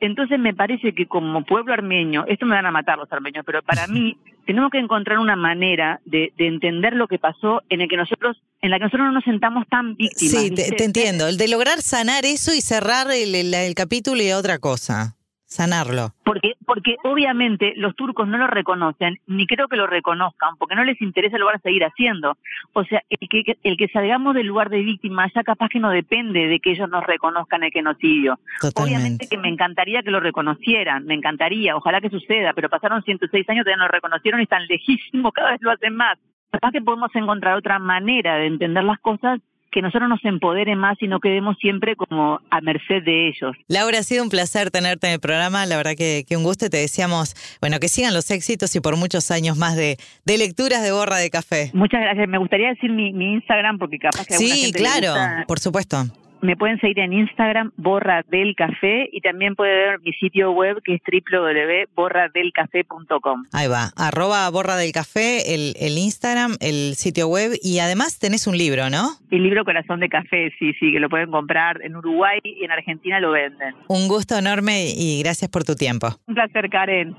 Entonces 0.00 0.40
me 0.40 0.52
parece 0.52 0.94
que 0.94 1.06
como 1.06 1.44
pueblo 1.44 1.72
armenio, 1.72 2.26
esto 2.26 2.44
me 2.44 2.56
van 2.56 2.66
a 2.66 2.72
matar 2.72 2.98
los 2.98 3.10
armenios, 3.12 3.44
pero 3.46 3.62
para 3.62 3.86
mí 3.88 4.18
tenemos 4.46 4.72
que 4.72 4.78
encontrar 4.78 5.20
una 5.20 5.36
manera 5.36 6.00
de, 6.04 6.32
de, 6.36 6.48
entender 6.48 6.94
lo 6.94 7.06
que 7.06 7.20
pasó 7.20 7.62
en 7.68 7.82
el 7.82 7.88
que 7.88 7.96
nosotros, 7.96 8.42
en 8.62 8.70
la 8.70 8.78
que 8.78 8.86
nosotros 8.86 9.06
no 9.06 9.12
nos 9.12 9.24
sentamos 9.24 9.64
tan 9.68 9.94
víctimas. 9.94 10.42
Sí, 10.42 10.50
te, 10.50 10.72
te, 10.72 10.84
entiendo. 10.84 11.28
El 11.28 11.38
de 11.38 11.46
lograr 11.46 11.82
sanar 11.82 12.24
eso 12.24 12.52
y 12.52 12.60
cerrar 12.60 13.06
el, 13.12 13.32
el, 13.32 13.54
el 13.54 13.74
capítulo 13.76 14.20
y 14.20 14.32
otra 14.32 14.58
cosa 14.58 15.15
sanarlo. 15.46 16.12
Porque, 16.24 16.54
porque 16.66 16.96
obviamente 17.04 17.72
los 17.76 17.94
turcos 17.94 18.28
no 18.28 18.36
lo 18.36 18.46
reconocen, 18.46 19.18
ni 19.26 19.46
creo 19.46 19.68
que 19.68 19.76
lo 19.76 19.86
reconozcan, 19.86 20.56
porque 20.58 20.74
no 20.74 20.84
les 20.84 21.00
interesa 21.00 21.36
el 21.36 21.42
lugar 21.42 21.60
seguir 21.62 21.84
haciendo. 21.84 22.36
O 22.72 22.84
sea, 22.84 23.02
el 23.08 23.28
que, 23.28 23.56
el 23.62 23.76
que 23.76 23.88
salgamos 23.88 24.34
del 24.34 24.46
lugar 24.46 24.68
de 24.68 24.82
víctima 24.82 25.30
ya 25.34 25.42
capaz 25.44 25.68
que 25.68 25.80
no 25.80 25.90
depende 25.90 26.46
de 26.46 26.60
que 26.60 26.72
ellos 26.72 26.88
nos 26.88 27.04
reconozcan 27.04 27.62
el 27.62 27.70
genocidio. 27.70 28.38
Obviamente 28.74 29.28
que 29.28 29.38
me 29.38 29.48
encantaría 29.48 30.02
que 30.02 30.10
lo 30.10 30.20
reconocieran, 30.20 31.06
me 31.06 31.14
encantaría, 31.14 31.76
ojalá 31.76 32.00
que 32.00 32.10
suceda, 32.10 32.52
pero 32.52 32.68
pasaron 32.68 33.02
106 33.02 33.48
años, 33.48 33.64
todavía 33.64 33.78
no 33.78 33.86
lo 33.86 33.92
reconocieron 33.92 34.40
y 34.40 34.44
están 34.44 34.66
lejísimos, 34.66 35.32
cada 35.34 35.52
vez 35.52 35.62
lo 35.62 35.70
hacen 35.70 35.94
más. 35.94 36.18
Capaz 36.50 36.72
que 36.72 36.80
podemos 36.80 37.14
encontrar 37.14 37.56
otra 37.56 37.78
manera 37.78 38.36
de 38.36 38.46
entender 38.46 38.84
las 38.84 38.98
cosas 39.00 39.40
que 39.76 39.82
nosotros 39.82 40.08
nos 40.08 40.24
empodere 40.24 40.74
más 40.74 40.96
y 41.02 41.06
no 41.06 41.20
quedemos 41.20 41.58
siempre 41.58 41.96
como 41.96 42.40
a 42.48 42.60
merced 42.62 43.02
de 43.04 43.28
ellos. 43.28 43.54
Laura, 43.68 43.98
ha 43.98 44.02
sido 44.02 44.22
un 44.22 44.30
placer 44.30 44.70
tenerte 44.70 45.06
en 45.06 45.12
el 45.12 45.20
programa, 45.20 45.66
la 45.66 45.76
verdad 45.76 45.92
que, 45.94 46.24
que 46.26 46.34
un 46.34 46.44
gusto, 46.44 46.70
te 46.70 46.78
decíamos, 46.78 47.34
bueno, 47.60 47.78
que 47.78 47.88
sigan 47.88 48.14
los 48.14 48.30
éxitos 48.30 48.74
y 48.74 48.80
por 48.80 48.96
muchos 48.96 49.30
años 49.30 49.58
más 49.58 49.76
de, 49.76 49.98
de 50.24 50.38
lecturas 50.38 50.82
de 50.82 50.92
borra 50.92 51.18
de 51.18 51.28
café. 51.28 51.72
Muchas 51.74 52.00
gracias, 52.00 52.26
me 52.26 52.38
gustaría 52.38 52.70
decir 52.70 52.90
mi, 52.90 53.12
mi 53.12 53.34
Instagram 53.34 53.76
porque 53.76 53.98
capaz 53.98 54.24
que... 54.24 54.38
Sí, 54.38 54.72
claro, 54.72 55.12
por 55.46 55.58
supuesto 55.58 56.06
me 56.46 56.56
pueden 56.56 56.80
seguir 56.80 57.00
en 57.00 57.12
Instagram, 57.12 57.72
Borra 57.76 58.24
del 58.28 58.54
Café, 58.54 59.10
y 59.12 59.20
también 59.20 59.56
puede 59.56 59.74
ver 59.74 59.98
mi 60.00 60.12
sitio 60.12 60.52
web 60.52 60.80
que 60.84 60.94
es 60.94 61.02
www.borradelcafé.com. 61.02 63.46
Ahí 63.52 63.66
va, 63.66 63.90
arroba 63.96 64.48
Borra 64.50 64.76
del 64.76 64.92
Café, 64.92 65.54
el, 65.54 65.74
el, 65.80 65.98
Instagram, 65.98 66.54
el 66.60 66.94
sitio 66.94 67.26
web, 67.26 67.50
y 67.62 67.80
además 67.80 68.20
tenés 68.20 68.46
un 68.46 68.56
libro, 68.56 68.88
¿no? 68.90 69.08
El 69.30 69.42
libro 69.42 69.64
Corazón 69.64 69.98
de 69.98 70.08
Café, 70.08 70.52
sí, 70.58 70.72
sí, 70.78 70.92
que 70.92 71.00
lo 71.00 71.08
pueden 71.08 71.32
comprar 71.32 71.82
en 71.82 71.96
Uruguay 71.96 72.38
y 72.44 72.62
en 72.64 72.70
Argentina 72.70 73.18
lo 73.18 73.32
venden. 73.32 73.74
Un 73.88 74.06
gusto 74.06 74.38
enorme 74.38 74.92
y 74.96 75.20
gracias 75.22 75.50
por 75.50 75.64
tu 75.64 75.74
tiempo. 75.74 76.10
Un 76.26 76.34
placer, 76.34 76.70
Karen. 76.70 77.16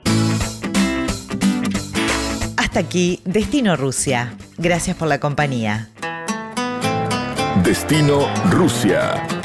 Hasta 2.57 2.79
aquí, 2.79 3.19
Destino 3.25 3.75
Rusia. 3.75 4.31
Gracias 4.57 4.96
por 4.96 5.10
la 5.10 5.19
compañía. 5.19 5.89
Destino 7.68 8.32
Rusia. 8.46 9.37